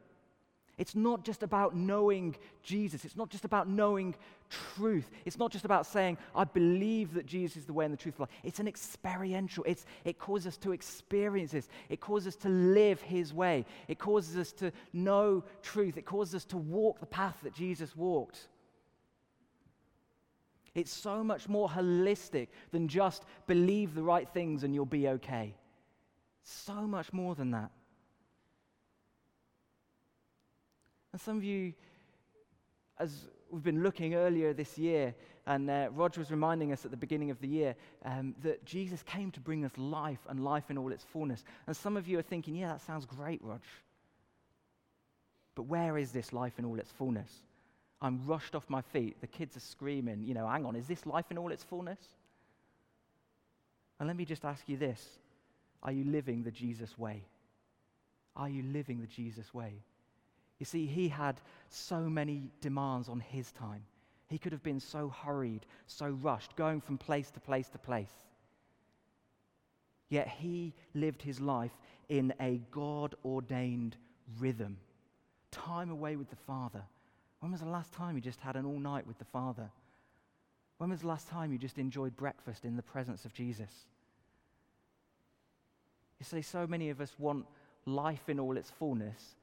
It's 0.78 0.94
not 0.94 1.24
just 1.24 1.42
about 1.42 1.76
knowing 1.76 2.34
Jesus. 2.62 3.04
It's 3.04 3.16
not 3.16 3.28
just 3.28 3.44
about 3.44 3.68
knowing 3.68 4.14
truth. 4.48 5.10
It's 5.26 5.38
not 5.38 5.52
just 5.52 5.66
about 5.66 5.86
saying, 5.86 6.16
I 6.34 6.44
believe 6.44 7.14
that 7.14 7.26
Jesus 7.26 7.58
is 7.58 7.66
the 7.66 7.74
way 7.74 7.84
and 7.84 7.92
the 7.92 7.98
truth 7.98 8.14
of 8.14 8.20
life. 8.20 8.30
It's 8.42 8.58
an 8.58 8.66
experiential. 8.66 9.64
It's, 9.64 9.84
it 10.04 10.18
causes 10.18 10.46
us 10.48 10.56
to 10.58 10.72
experience 10.72 11.52
this. 11.52 11.68
It 11.90 12.00
causes 12.00 12.28
us 12.28 12.36
to 12.36 12.48
live 12.48 13.02
His 13.02 13.34
way. 13.34 13.66
It 13.86 13.98
causes 13.98 14.36
us 14.36 14.52
to 14.54 14.72
know 14.94 15.44
truth. 15.62 15.98
It 15.98 16.06
causes 16.06 16.34
us 16.34 16.44
to 16.46 16.56
walk 16.56 17.00
the 17.00 17.06
path 17.06 17.36
that 17.42 17.54
Jesus 17.54 17.94
walked. 17.94 18.48
It's 20.74 20.92
so 20.92 21.22
much 21.22 21.48
more 21.48 21.68
holistic 21.68 22.48
than 22.70 22.88
just 22.88 23.24
believe 23.46 23.94
the 23.94 24.02
right 24.02 24.28
things 24.28 24.64
and 24.64 24.74
you'll 24.74 24.86
be 24.86 25.08
okay. 25.08 25.54
So 26.42 26.74
much 26.86 27.12
more 27.12 27.34
than 27.34 27.50
that. 27.50 27.70
And 31.12 31.20
some 31.20 31.36
of 31.36 31.44
you, 31.44 31.74
as 32.98 33.28
we've 33.50 33.62
been 33.62 33.82
looking 33.82 34.14
earlier 34.14 34.54
this 34.54 34.78
year, 34.78 35.14
and 35.46 35.68
uh, 35.68 35.88
Roger 35.92 36.20
was 36.20 36.30
reminding 36.30 36.72
us 36.72 36.84
at 36.84 36.90
the 36.90 36.96
beginning 36.96 37.30
of 37.30 37.40
the 37.40 37.48
year 37.48 37.74
um, 38.04 38.34
that 38.42 38.64
Jesus 38.64 39.02
came 39.02 39.30
to 39.32 39.40
bring 39.40 39.64
us 39.64 39.72
life 39.76 40.20
and 40.28 40.42
life 40.42 40.70
in 40.70 40.78
all 40.78 40.92
its 40.92 41.04
fullness. 41.04 41.44
And 41.66 41.76
some 41.76 41.96
of 41.96 42.08
you 42.08 42.18
are 42.18 42.22
thinking, 42.22 42.54
yeah, 42.54 42.68
that 42.68 42.80
sounds 42.80 43.04
great, 43.04 43.42
Rog. 43.42 43.60
But 45.54 45.64
where 45.64 45.98
is 45.98 46.12
this 46.12 46.32
life 46.32 46.58
in 46.58 46.64
all 46.64 46.78
its 46.78 46.90
fullness? 46.90 47.42
I'm 48.02 48.20
rushed 48.26 48.56
off 48.56 48.68
my 48.68 48.82
feet. 48.82 49.20
The 49.20 49.28
kids 49.28 49.56
are 49.56 49.60
screaming, 49.60 50.24
you 50.24 50.34
know, 50.34 50.46
hang 50.46 50.66
on, 50.66 50.74
is 50.74 50.88
this 50.88 51.06
life 51.06 51.26
in 51.30 51.38
all 51.38 51.52
its 51.52 51.62
fullness? 51.62 52.00
And 54.00 54.08
let 54.08 54.16
me 54.16 54.24
just 54.24 54.44
ask 54.44 54.68
you 54.68 54.76
this 54.76 55.18
Are 55.82 55.92
you 55.92 56.04
living 56.04 56.42
the 56.42 56.50
Jesus 56.50 56.98
way? 56.98 57.22
Are 58.34 58.48
you 58.48 58.64
living 58.64 59.00
the 59.00 59.06
Jesus 59.06 59.54
way? 59.54 59.74
You 60.58 60.66
see, 60.66 60.86
he 60.86 61.08
had 61.08 61.40
so 61.68 62.00
many 62.00 62.50
demands 62.60 63.08
on 63.08 63.20
his 63.20 63.52
time. 63.52 63.84
He 64.28 64.38
could 64.38 64.52
have 64.52 64.62
been 64.62 64.80
so 64.80 65.08
hurried, 65.08 65.66
so 65.86 66.08
rushed, 66.22 66.56
going 66.56 66.80
from 66.80 66.98
place 66.98 67.30
to 67.32 67.40
place 67.40 67.68
to 67.68 67.78
place. 67.78 68.12
Yet 70.08 70.28
he 70.28 70.74
lived 70.94 71.22
his 71.22 71.40
life 71.40 71.72
in 72.08 72.34
a 72.40 72.60
God 72.70 73.14
ordained 73.24 73.96
rhythm. 74.38 74.78
Time 75.50 75.90
away 75.90 76.16
with 76.16 76.30
the 76.30 76.36
Father. 76.36 76.82
When 77.42 77.50
was 77.50 77.60
the 77.60 77.66
last 77.66 77.92
time 77.92 78.14
you 78.14 78.20
just 78.20 78.40
had 78.40 78.54
an 78.54 78.64
all 78.64 78.78
night 78.78 79.04
with 79.04 79.18
the 79.18 79.24
Father? 79.24 79.68
When 80.78 80.90
was 80.90 81.00
the 81.00 81.08
last 81.08 81.26
time 81.26 81.50
you 81.50 81.58
just 81.58 81.76
enjoyed 81.76 82.16
breakfast 82.16 82.64
in 82.64 82.76
the 82.76 82.84
presence 82.84 83.24
of 83.24 83.34
Jesus? 83.34 83.88
You 86.20 86.24
see, 86.24 86.40
so 86.40 86.68
many 86.68 86.88
of 86.90 87.00
us 87.00 87.16
want 87.18 87.46
life 87.84 88.28
in 88.28 88.38
all 88.38 88.56
its 88.56 88.70
fullness, 88.70 89.34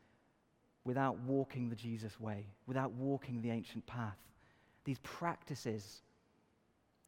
without 0.86 1.20
walking 1.28 1.68
the 1.68 1.76
Jesus 1.76 2.18
way, 2.22 2.46
without 2.68 2.94
walking 2.94 3.42
the 3.42 3.52
ancient 3.52 3.86
path. 3.86 4.18
These 4.86 5.00
practices 5.04 6.02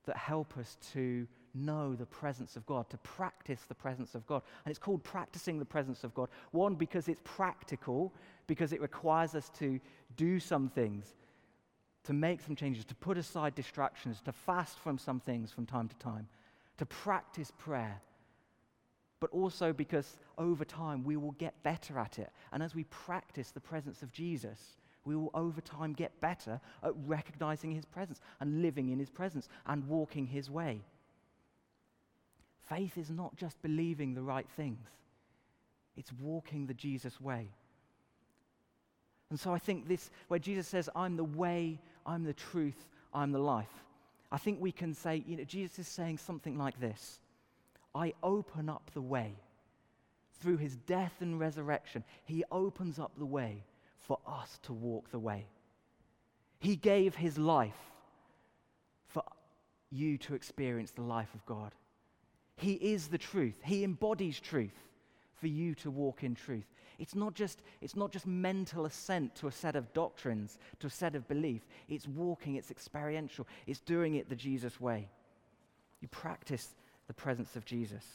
that 0.03 0.17
help 0.17 0.57
us 0.57 0.75
to 0.91 1.25
know 1.53 1.95
the 1.95 2.05
presence 2.05 2.55
of 2.55 2.65
God, 2.65 2.89
to 2.89 2.97
practice 2.97 3.61
the 3.67 3.75
presence 3.75 4.15
of 4.15 4.25
God. 4.27 4.41
And 4.65 4.71
it's 4.71 4.79
called 4.79 5.03
practicing 5.03 5.59
the 5.59 5.65
presence 5.65 6.03
of 6.03 6.13
God. 6.13 6.29
One, 6.51 6.75
because 6.75 7.07
it's 7.07 7.21
practical, 7.23 8.13
because 8.47 8.73
it 8.73 8.81
requires 8.81 9.35
us 9.35 9.49
to 9.59 9.79
do 10.15 10.39
some 10.39 10.69
things, 10.69 11.15
to 12.03 12.13
make 12.13 12.41
some 12.41 12.55
changes, 12.55 12.85
to 12.85 12.95
put 12.95 13.17
aside 13.17 13.55
distractions, 13.55 14.21
to 14.21 14.31
fast 14.31 14.79
from 14.79 14.97
some 14.97 15.19
things 15.19 15.51
from 15.51 15.65
time 15.65 15.87
to 15.87 15.95
time, 15.97 16.27
to 16.77 16.85
practice 16.85 17.51
prayer 17.57 18.01
but 19.21 19.29
also 19.29 19.71
because 19.71 20.17
over 20.37 20.65
time 20.65 21.03
we 21.03 21.15
will 21.15 21.31
get 21.33 21.53
better 21.63 21.97
at 21.97 22.19
it. 22.19 22.31
And 22.51 22.61
as 22.61 22.75
we 22.75 22.83
practice 22.85 23.51
the 23.51 23.59
presence 23.61 24.01
of 24.01 24.11
Jesus, 24.11 24.75
we 25.05 25.15
will 25.15 25.29
over 25.33 25.61
time 25.61 25.93
get 25.93 26.19
better 26.19 26.59
at 26.83 26.93
recognizing 27.05 27.71
his 27.71 27.85
presence 27.85 28.19
and 28.39 28.61
living 28.61 28.89
in 28.89 28.99
his 28.99 29.09
presence 29.09 29.47
and 29.67 29.87
walking 29.87 30.25
his 30.25 30.49
way. 30.49 30.81
Faith 32.73 32.97
is 32.97 33.09
not 33.09 33.35
just 33.35 33.61
believing 33.61 34.13
the 34.13 34.21
right 34.21 34.47
things, 34.55 34.87
it's 35.97 36.13
walking 36.13 36.65
the 36.65 36.73
Jesus 36.73 37.19
way. 37.19 37.49
And 39.29 39.37
so 39.37 39.53
I 39.53 39.59
think 39.59 39.87
this, 39.87 40.09
where 40.29 40.39
Jesus 40.39 40.67
says, 40.67 40.89
I'm 40.95 41.17
the 41.17 41.23
way, 41.23 41.79
I'm 42.05 42.23
the 42.23 42.33
truth, 42.33 42.87
I'm 43.13 43.33
the 43.33 43.39
life, 43.39 43.83
I 44.31 44.37
think 44.37 44.61
we 44.61 44.71
can 44.71 44.93
say, 44.93 45.21
you 45.27 45.35
know, 45.35 45.43
Jesus 45.43 45.79
is 45.79 45.87
saying 45.89 46.19
something 46.19 46.57
like 46.57 46.79
this 46.79 47.19
I 47.93 48.13
open 48.23 48.69
up 48.69 48.89
the 48.93 49.01
way. 49.01 49.35
Through 50.39 50.57
his 50.57 50.75
death 50.75 51.13
and 51.19 51.39
resurrection, 51.39 52.03
he 52.23 52.43
opens 52.51 52.97
up 52.97 53.11
the 53.17 53.25
way 53.25 53.63
for 53.99 54.17
us 54.25 54.59
to 54.63 54.73
walk 54.73 55.11
the 55.11 55.19
way. 55.19 55.45
He 56.59 56.75
gave 56.77 57.15
his 57.15 57.37
life 57.37 57.77
for 59.07 59.23
you 59.91 60.17
to 60.19 60.33
experience 60.33 60.91
the 60.91 61.03
life 61.03 61.31
of 61.35 61.45
God. 61.45 61.73
He 62.55 62.73
is 62.73 63.07
the 63.07 63.17
truth. 63.17 63.55
He 63.63 63.83
embodies 63.83 64.39
truth 64.39 64.75
for 65.35 65.47
you 65.47 65.73
to 65.75 65.89
walk 65.89 66.23
in 66.23 66.35
truth. 66.35 66.65
It's 66.99 67.15
not 67.15 67.33
just, 67.33 67.63
it's 67.81 67.95
not 67.95 68.11
just 68.11 68.27
mental 68.27 68.85
assent 68.85 69.35
to 69.37 69.47
a 69.47 69.51
set 69.51 69.75
of 69.75 69.91
doctrines, 69.93 70.59
to 70.79 70.87
a 70.87 70.91
set 70.91 71.15
of 71.15 71.27
belief. 71.27 71.65
It's 71.89 72.07
walking, 72.07 72.55
it's 72.55 72.69
experiential, 72.69 73.47
it's 73.65 73.79
doing 73.79 74.15
it 74.15 74.29
the 74.29 74.35
Jesus 74.35 74.79
way. 74.79 75.09
You 75.99 76.07
practice 76.09 76.75
the 77.07 77.13
presence 77.13 77.55
of 77.55 77.65
Jesus. 77.65 78.05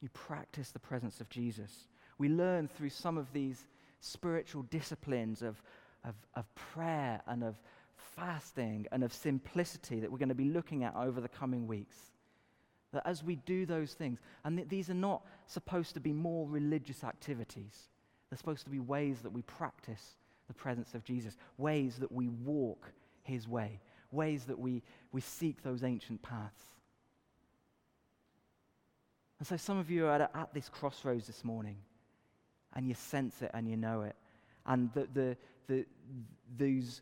You 0.00 0.08
practice 0.08 0.70
the 0.70 0.80
presence 0.80 1.20
of 1.20 1.28
Jesus. 1.28 1.86
We 2.18 2.28
learn 2.28 2.68
through 2.68 2.90
some 2.90 3.16
of 3.16 3.32
these 3.32 3.66
spiritual 4.00 4.62
disciplines 4.62 5.42
of, 5.42 5.62
of, 6.04 6.14
of 6.34 6.52
prayer 6.54 7.20
and 7.26 7.44
of 7.44 7.60
fasting 8.16 8.86
and 8.92 9.02
of 9.04 9.12
simplicity 9.12 10.00
that 10.00 10.10
we're 10.10 10.18
going 10.18 10.28
to 10.28 10.34
be 10.34 10.50
looking 10.50 10.84
at 10.84 10.94
over 10.94 11.20
the 11.20 11.28
coming 11.28 11.66
weeks. 11.66 11.96
That 12.92 13.06
as 13.06 13.22
we 13.22 13.36
do 13.36 13.66
those 13.66 13.92
things, 13.94 14.20
and 14.44 14.56
th- 14.56 14.68
these 14.68 14.90
are 14.90 14.94
not 14.94 15.22
supposed 15.46 15.94
to 15.94 16.00
be 16.00 16.12
more 16.12 16.48
religious 16.48 17.04
activities, 17.04 17.88
they're 18.30 18.38
supposed 18.38 18.64
to 18.64 18.70
be 18.70 18.78
ways 18.78 19.20
that 19.20 19.32
we 19.32 19.42
practice 19.42 20.16
the 20.48 20.54
presence 20.54 20.94
of 20.94 21.04
Jesus, 21.04 21.36
ways 21.58 21.96
that 21.96 22.12
we 22.12 22.28
walk 22.28 22.92
his 23.22 23.48
way, 23.48 23.80
ways 24.12 24.44
that 24.44 24.58
we, 24.58 24.82
we 25.12 25.20
seek 25.20 25.62
those 25.62 25.82
ancient 25.82 26.22
paths. 26.22 26.62
And 29.38 29.46
so 29.46 29.56
some 29.56 29.78
of 29.78 29.90
you 29.90 30.06
are 30.06 30.12
at, 30.12 30.30
at 30.34 30.54
this 30.54 30.68
crossroads 30.68 31.26
this 31.26 31.44
morning, 31.44 31.76
and 32.74 32.88
you 32.88 32.94
sense 32.94 33.42
it 33.42 33.50
and 33.52 33.68
you 33.68 33.76
know 33.76 34.02
it. 34.02 34.16
And 34.64 34.92
the, 34.94 35.08
the, 35.12 35.36
the, 35.66 35.86
those 36.56 37.00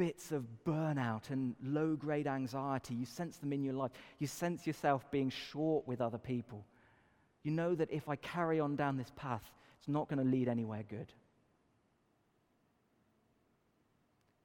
bits 0.00 0.32
of 0.32 0.46
burnout 0.66 1.28
and 1.28 1.54
low 1.62 1.94
grade 1.94 2.26
anxiety, 2.26 2.94
you 2.94 3.04
sense 3.04 3.36
them 3.36 3.52
in 3.52 3.62
your 3.62 3.74
life. 3.74 3.90
You 4.18 4.26
sense 4.26 4.66
yourself 4.66 5.04
being 5.10 5.28
short 5.28 5.86
with 5.86 6.00
other 6.00 6.16
people. 6.16 6.64
You 7.42 7.50
know 7.50 7.74
that 7.74 7.90
if 7.90 8.08
I 8.08 8.16
carry 8.16 8.60
on 8.60 8.76
down 8.76 8.96
this 8.96 9.12
path, 9.14 9.42
it's 9.78 9.88
not 9.88 10.08
going 10.08 10.18
to 10.18 10.24
lead 10.24 10.48
anywhere 10.48 10.84
good. 10.88 11.12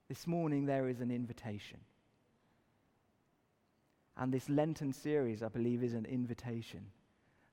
This 0.10 0.28
morning, 0.28 0.66
there 0.66 0.90
is 0.90 1.00
an 1.00 1.10
invitation. 1.10 1.80
And 4.18 4.34
this 4.34 4.50
Lenten 4.50 4.92
series, 4.92 5.42
I 5.42 5.48
believe, 5.48 5.86
is 5.86 5.94
an 5.94 6.06
invitation 6.06 6.82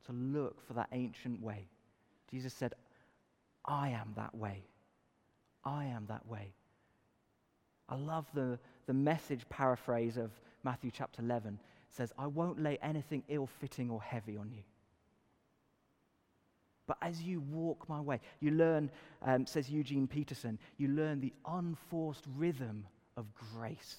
to 0.07 0.13
look 0.13 0.61
for 0.67 0.73
that 0.73 0.89
ancient 0.91 1.41
way. 1.41 1.69
Jesus 2.29 2.53
said, 2.53 2.75
I 3.65 3.91
am 3.91 4.15
that 4.17 4.35
way. 4.35 4.65
I 5.65 5.85
am 5.85 6.07
that 6.09 6.27
way. 6.27 6.53
I 7.89 7.97
love 7.97 8.27
the, 8.35 8.59
the 8.87 8.95
message 8.95 9.43
paraphrase 9.49 10.17
of 10.17 10.31
Matthew 10.65 10.91
chapter 10.93 11.23
11. 11.23 11.55
It 11.55 11.95
says, 11.95 12.13
I 12.19 12.27
won't 12.27 12.63
lay 12.63 12.79
anything 12.83 13.23
ill 13.29 13.47
fitting 13.47 13.91
or 13.91 14.03
heavy 14.03 14.37
on 14.37 14.51
you. 14.51 14.63
But 16.87 16.99
as 17.01 17.23
you 17.23 17.41
walk 17.41 17.89
my 17.89 18.01
way, 18.01 18.21
you 18.41 18.51
learn, 18.51 18.91
um, 19.23 19.47
says 19.47 19.71
Eugene 19.71 20.07
Peterson, 20.07 20.59
you 20.79 20.89
learn 20.89 21.21
the 21.21 21.33
unforced 21.47 22.25
rhythm 22.37 22.85
of 23.17 23.27
grace. 23.35 23.97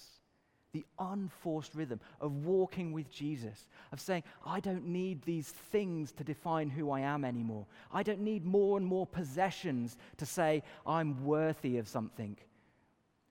The 0.72 0.84
unforced 0.98 1.74
rhythm 1.74 2.00
of 2.20 2.44
walking 2.44 2.92
with 2.92 3.08
Jesus, 3.10 3.68
of 3.92 4.00
saying, 4.00 4.24
I 4.44 4.58
don't 4.58 4.86
need 4.86 5.22
these 5.22 5.48
things 5.48 6.10
to 6.12 6.24
define 6.24 6.68
who 6.68 6.90
I 6.90 7.00
am 7.00 7.24
anymore. 7.24 7.66
I 7.92 8.02
don't 8.02 8.20
need 8.20 8.44
more 8.44 8.76
and 8.76 8.84
more 8.84 9.06
possessions 9.06 9.96
to 10.16 10.26
say 10.26 10.64
I'm 10.84 11.24
worthy 11.24 11.78
of 11.78 11.86
something. 11.86 12.36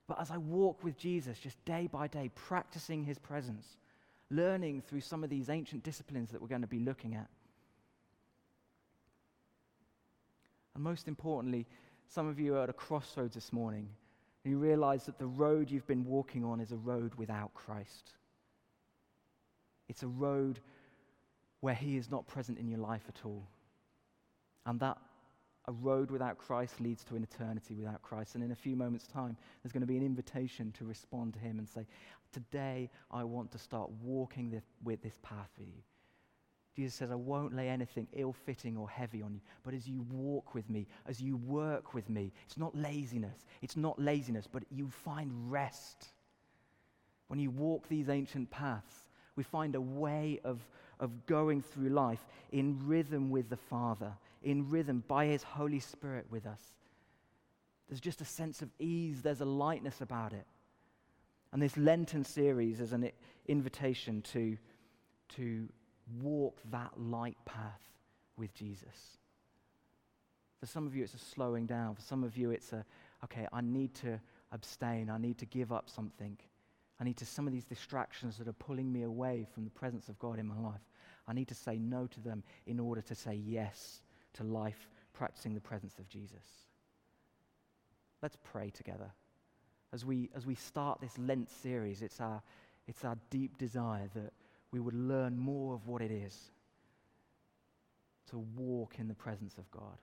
But 0.06 0.20
as 0.20 0.30
I 0.30 0.36
walk 0.36 0.84
with 0.84 0.98
Jesus, 0.98 1.38
just 1.38 1.62
day 1.64 1.88
by 1.90 2.08
day, 2.08 2.30
practicing 2.34 3.04
his 3.04 3.18
presence, 3.18 3.78
learning 4.30 4.82
through 4.82 5.00
some 5.00 5.24
of 5.24 5.30
these 5.30 5.48
ancient 5.48 5.82
disciplines 5.82 6.30
that 6.30 6.40
we're 6.40 6.48
going 6.48 6.60
to 6.60 6.66
be 6.66 6.80
looking 6.80 7.14
at. 7.14 7.28
And 10.74 10.82
most 10.82 11.08
importantly, 11.08 11.66
some 12.08 12.28
of 12.28 12.38
you 12.38 12.56
are 12.56 12.64
at 12.64 12.70
a 12.70 12.74
crossroads 12.74 13.34
this 13.34 13.52
morning 13.52 13.88
and 14.44 14.52
you 14.52 14.58
realize 14.58 15.06
that 15.06 15.18
the 15.18 15.26
road 15.26 15.70
you've 15.70 15.86
been 15.86 16.04
walking 16.04 16.44
on 16.44 16.60
is 16.60 16.72
a 16.72 16.76
road 16.76 17.14
without 17.14 17.54
Christ. 17.54 18.12
It's 19.88 20.02
a 20.02 20.08
road 20.08 20.60
where 21.60 21.74
He 21.74 21.96
is 21.96 22.10
not 22.10 22.26
present 22.26 22.58
in 22.58 22.68
your 22.68 22.80
life 22.80 23.04
at 23.08 23.24
all. 23.24 23.46
And 24.66 24.78
that 24.80 24.98
a 25.66 25.72
road 25.72 26.10
without 26.10 26.38
Christ 26.38 26.80
leads 26.80 27.04
to 27.04 27.16
an 27.16 27.22
eternity 27.22 27.74
without 27.74 28.02
Christ. 28.02 28.34
And 28.34 28.44
in 28.44 28.52
a 28.52 28.56
few 28.56 28.76
moments' 28.76 29.06
time, 29.06 29.36
there's 29.62 29.72
going 29.72 29.80
to 29.80 29.86
be 29.86 29.96
an 29.96 30.04
invitation 30.04 30.72
to 30.78 30.84
respond 30.84 31.32
to 31.34 31.38
Him 31.38 31.58
and 31.58 31.68
say, 31.68 31.86
Today 32.32 32.90
I 33.10 33.24
want 33.24 33.52
to 33.52 33.58
start 33.58 33.90
walking 34.02 34.50
this, 34.50 34.64
with 34.82 35.02
this 35.02 35.18
path 35.22 35.50
with 35.58 35.68
you. 35.68 35.82
Jesus 36.74 36.94
says, 36.94 37.12
I 37.12 37.14
won't 37.14 37.54
lay 37.54 37.68
anything 37.68 38.08
ill 38.14 38.32
fitting 38.32 38.76
or 38.76 38.90
heavy 38.90 39.22
on 39.22 39.32
you, 39.32 39.40
but 39.62 39.74
as 39.74 39.86
you 39.86 40.04
walk 40.10 40.54
with 40.54 40.68
me, 40.68 40.88
as 41.06 41.20
you 41.20 41.36
work 41.36 41.94
with 41.94 42.10
me, 42.10 42.32
it's 42.46 42.58
not 42.58 42.76
laziness. 42.76 43.46
It's 43.62 43.76
not 43.76 43.98
laziness, 44.00 44.48
but 44.50 44.64
you 44.70 44.90
find 44.90 45.30
rest. 45.50 46.08
When 47.28 47.38
you 47.38 47.50
walk 47.50 47.88
these 47.88 48.08
ancient 48.08 48.50
paths, 48.50 49.03
we 49.36 49.42
find 49.42 49.74
a 49.74 49.80
way 49.80 50.40
of, 50.44 50.60
of 51.00 51.26
going 51.26 51.62
through 51.62 51.88
life 51.88 52.24
in 52.52 52.86
rhythm 52.86 53.30
with 53.30 53.48
the 53.48 53.56
Father, 53.56 54.12
in 54.42 54.68
rhythm 54.68 55.02
by 55.08 55.26
His 55.26 55.42
Holy 55.42 55.80
Spirit 55.80 56.26
with 56.30 56.46
us. 56.46 56.60
There's 57.88 58.00
just 58.00 58.20
a 58.20 58.24
sense 58.24 58.62
of 58.62 58.70
ease, 58.78 59.22
there's 59.22 59.40
a 59.40 59.46
lightness 59.46 60.00
about 60.00 60.32
it. 60.32 60.46
And 61.52 61.62
this 61.62 61.76
Lenten 61.76 62.24
series 62.24 62.80
is 62.80 62.92
an 62.92 63.10
invitation 63.46 64.22
to, 64.32 64.56
to 65.36 65.68
walk 66.20 66.60
that 66.70 66.92
light 66.96 67.36
path 67.44 67.80
with 68.36 68.52
Jesus. 68.54 69.18
For 70.58 70.66
some 70.66 70.86
of 70.86 70.96
you, 70.96 71.04
it's 71.04 71.14
a 71.14 71.18
slowing 71.18 71.66
down. 71.66 71.94
For 71.94 72.02
some 72.02 72.24
of 72.24 72.36
you, 72.36 72.50
it's 72.50 72.72
a, 72.72 72.84
okay, 73.22 73.46
I 73.52 73.60
need 73.60 73.94
to 73.96 74.18
abstain. 74.50 75.10
I 75.10 75.18
need 75.18 75.38
to 75.38 75.46
give 75.46 75.72
up 75.72 75.90
something. 75.90 76.38
I 77.00 77.04
need 77.04 77.16
to, 77.18 77.26
some 77.26 77.46
of 77.46 77.52
these 77.52 77.64
distractions 77.64 78.38
that 78.38 78.48
are 78.48 78.52
pulling 78.52 78.92
me 78.92 79.02
away 79.02 79.46
from 79.52 79.64
the 79.64 79.70
presence 79.70 80.08
of 80.08 80.18
God 80.18 80.38
in 80.38 80.46
my 80.46 80.58
life, 80.58 80.80
I 81.26 81.32
need 81.32 81.48
to 81.48 81.54
say 81.54 81.78
no 81.78 82.06
to 82.06 82.20
them 82.20 82.42
in 82.66 82.78
order 82.78 83.00
to 83.02 83.14
say 83.14 83.34
yes 83.34 84.02
to 84.34 84.44
life, 84.44 84.88
practicing 85.12 85.54
the 85.54 85.60
presence 85.60 85.98
of 85.98 86.08
Jesus. 86.08 86.44
Let's 88.22 88.36
pray 88.42 88.70
together. 88.70 89.10
As 89.92 90.04
we, 90.04 90.30
as 90.34 90.46
we 90.46 90.54
start 90.54 91.00
this 91.00 91.16
Lent 91.18 91.50
series, 91.50 92.02
it's 92.02 92.20
our, 92.20 92.42
it's 92.86 93.04
our 93.04 93.16
deep 93.30 93.58
desire 93.58 94.08
that 94.14 94.32
we 94.70 94.80
would 94.80 94.94
learn 94.94 95.38
more 95.38 95.74
of 95.74 95.86
what 95.86 96.02
it 96.02 96.10
is 96.10 96.50
to 98.30 98.38
walk 98.56 98.96
in 98.98 99.08
the 99.08 99.14
presence 99.14 99.58
of 99.58 99.70
God, 99.70 99.98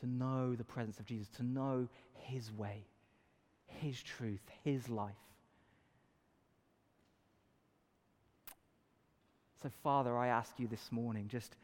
to 0.00 0.06
know 0.06 0.54
the 0.54 0.64
presence 0.64 0.98
of 1.00 1.06
Jesus, 1.06 1.28
to 1.30 1.42
know 1.42 1.88
His 2.12 2.52
way, 2.52 2.84
His 3.66 4.02
truth, 4.02 4.42
His 4.62 4.88
life. 4.88 5.14
So, 9.64 9.70
Father, 9.82 10.14
I 10.14 10.26
ask 10.28 10.52
you 10.58 10.68
this 10.68 10.92
morning, 10.92 11.26
just 11.26 11.56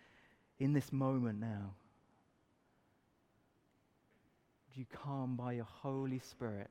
in 0.59 0.73
this 0.73 0.91
moment 0.91 1.39
now, 1.39 1.75
would 4.67 4.79
you 4.79 4.87
come 5.05 5.37
by 5.37 5.53
your 5.53 5.69
Holy 5.83 6.19
Spirit 6.19 6.71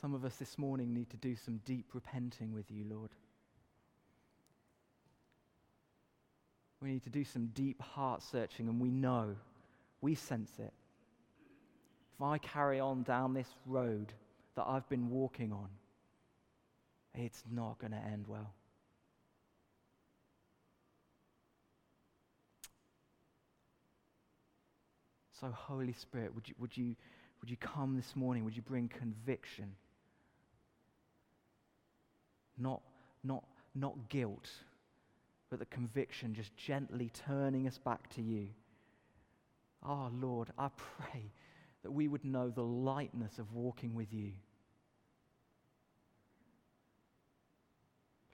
Some 0.00 0.14
of 0.14 0.24
us 0.24 0.36
this 0.36 0.58
morning 0.58 0.92
need 0.92 1.10
to 1.10 1.16
do 1.16 1.34
some 1.36 1.60
deep 1.64 1.86
repenting 1.92 2.52
with 2.52 2.70
you, 2.70 2.84
Lord. 2.88 3.10
We 6.80 6.90
need 6.90 7.02
to 7.04 7.10
do 7.10 7.24
some 7.24 7.46
deep 7.54 7.80
heart 7.80 8.22
searching, 8.22 8.68
and 8.68 8.78
we 8.78 8.90
know, 8.90 9.34
we 10.00 10.14
sense 10.14 10.50
it. 10.58 10.72
If 12.14 12.22
I 12.22 12.38
carry 12.38 12.78
on 12.78 13.02
down 13.02 13.34
this 13.34 13.48
road 13.66 14.12
that 14.56 14.64
I've 14.66 14.88
been 14.88 15.10
walking 15.10 15.52
on, 15.52 15.68
it's 17.14 17.42
not 17.50 17.78
going 17.78 17.92
to 17.92 17.98
end 17.98 18.26
well. 18.26 18.52
So, 25.40 25.48
Holy 25.48 25.92
Spirit, 25.92 26.34
would 26.34 26.48
you, 26.48 26.54
would, 26.58 26.76
you, 26.76 26.96
would 27.40 27.50
you 27.50 27.58
come 27.58 27.96
this 27.96 28.16
morning? 28.16 28.44
Would 28.44 28.56
you 28.56 28.62
bring 28.62 28.88
conviction? 28.88 29.72
not, 32.58 32.82
not, 33.22 33.44
not 33.74 34.08
guilt, 34.08 34.48
but 35.50 35.58
the 35.58 35.66
conviction 35.66 36.34
just 36.34 36.56
gently 36.56 37.10
turning 37.26 37.66
us 37.66 37.78
back 37.78 38.08
to 38.14 38.22
you. 38.22 38.48
Oh, 39.84 40.10
Lord, 40.12 40.50
I 40.58 40.68
pray 40.76 41.32
that 41.82 41.90
we 41.90 42.08
would 42.08 42.24
know 42.24 42.50
the 42.50 42.62
lightness 42.62 43.38
of 43.38 43.52
walking 43.52 43.94
with 43.94 44.12
you. 44.12 44.32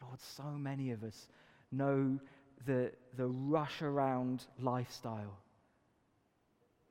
Lord, 0.03 0.21
so 0.37 0.45
many 0.59 0.91
of 0.91 1.03
us 1.03 1.29
know 1.71 2.19
the, 2.67 2.93
the 3.17 3.27
rush 3.27 3.83
around 3.83 4.45
lifestyle. 4.61 5.39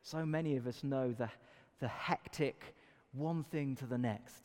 So 0.04 0.26
many 0.26 0.58
of 0.58 0.68
us 0.68 0.84
know 0.84 1.14
the, 1.18 1.30
the 1.80 1.88
hectic 1.88 2.76
one 3.14 3.44
thing 3.52 3.76
to 3.78 3.86
the 3.86 3.98
next, 3.98 4.44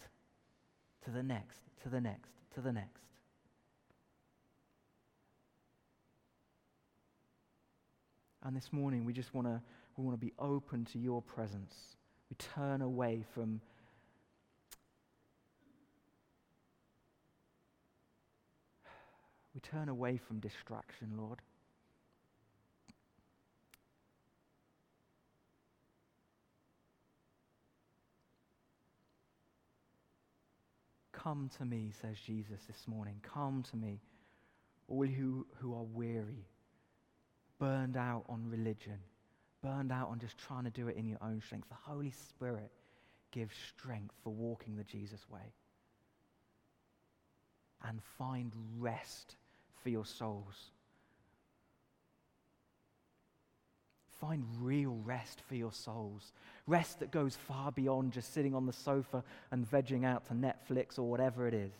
to 1.05 1.11
the 1.11 1.23
next, 1.23 1.61
to 1.83 1.89
the 1.89 2.01
next 2.01 2.31
to 2.57 2.63
the 2.63 2.73
next. 2.73 3.03
And 8.43 8.57
this 8.57 8.73
morning, 8.73 9.05
we 9.05 9.13
just 9.13 9.35
want 9.35 9.47
to 9.47 9.61
we 9.97 10.05
want 10.05 10.19
to 10.19 10.25
be 10.25 10.33
open 10.39 10.85
to 10.93 10.99
your 10.99 11.23
presence. 11.23 11.75
We 12.31 12.37
turn 12.55 12.83
away 12.83 13.25
from 13.35 13.61
we 19.57 19.61
turn 19.61 19.89
away 19.89 20.19
from 20.19 20.39
distraction, 20.39 21.13
Lord. 21.17 21.41
Come 31.13 31.49
to 31.57 31.65
me, 31.65 31.91
says 32.03 32.19
Jesus 32.27 32.61
this 32.67 32.87
morning. 32.87 33.15
Come 33.23 33.65
to 33.71 33.79
me, 33.79 33.99
all 34.89 35.07
you 35.07 35.47
who 35.59 35.75
are 35.75 35.85
weary, 35.85 36.45
burned 37.59 37.97
out 37.97 38.25
on 38.29 38.51
religion, 38.51 38.99
burned 39.63 39.91
out 39.91 40.11
on 40.11 40.19
just 40.19 40.37
trying 40.37 40.65
to 40.65 40.71
do 40.71 40.89
it 40.89 40.97
in 40.97 41.09
your 41.09 41.23
own 41.23 41.41
strength. 41.41 41.71
The 41.71 41.93
Holy 41.93 42.13
Spirit 42.29 42.71
gives 43.33 43.55
strength 43.75 44.15
for 44.23 44.35
walking 44.35 44.77
the 44.77 44.85
Jesus 44.85 45.27
way. 45.31 45.55
And 47.83 48.03
find 48.19 48.53
rest 48.79 49.37
for 49.87 49.91
your 49.91 50.05
souls. 50.05 50.73
Find 54.21 54.45
real 54.61 54.99
rest 55.05 55.43
for 55.47 55.55
your 55.55 55.71
souls. 55.71 56.33
Rest 56.67 56.99
that 56.99 57.13
goes 57.13 57.37
far 57.37 57.71
beyond 57.71 58.13
just 58.13 58.35
sitting 58.35 58.53
on 58.53 58.67
the 58.67 58.73
sofa 58.73 59.23
and 59.53 59.71
vegging 59.71 60.05
out 60.05 60.27
to 60.27 60.35
Netflix 60.35 60.99
or 60.99 61.05
whatever 61.05 61.47
it 61.47 61.55
is. 61.55 61.71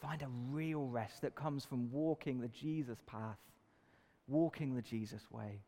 Find 0.00 0.22
a 0.22 0.28
real 0.52 0.86
rest 0.86 1.22
that 1.22 1.34
comes 1.34 1.64
from 1.64 1.90
walking 1.90 2.40
the 2.40 2.46
Jesus 2.46 2.98
path, 3.04 3.40
walking 4.28 4.76
the 4.76 4.82
Jesus 4.82 5.28
way. 5.32 5.58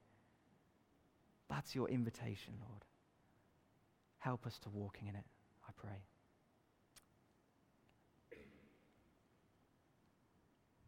That's 1.50 1.74
your 1.74 1.88
invitation, 1.88 2.54
Lord. 2.60 2.84
Help 4.20 4.46
us 4.46 4.56
to 4.60 4.68
walking 4.68 5.08
in 5.08 5.16
it, 5.16 5.24
I 5.68 5.72
pray. 5.76 5.98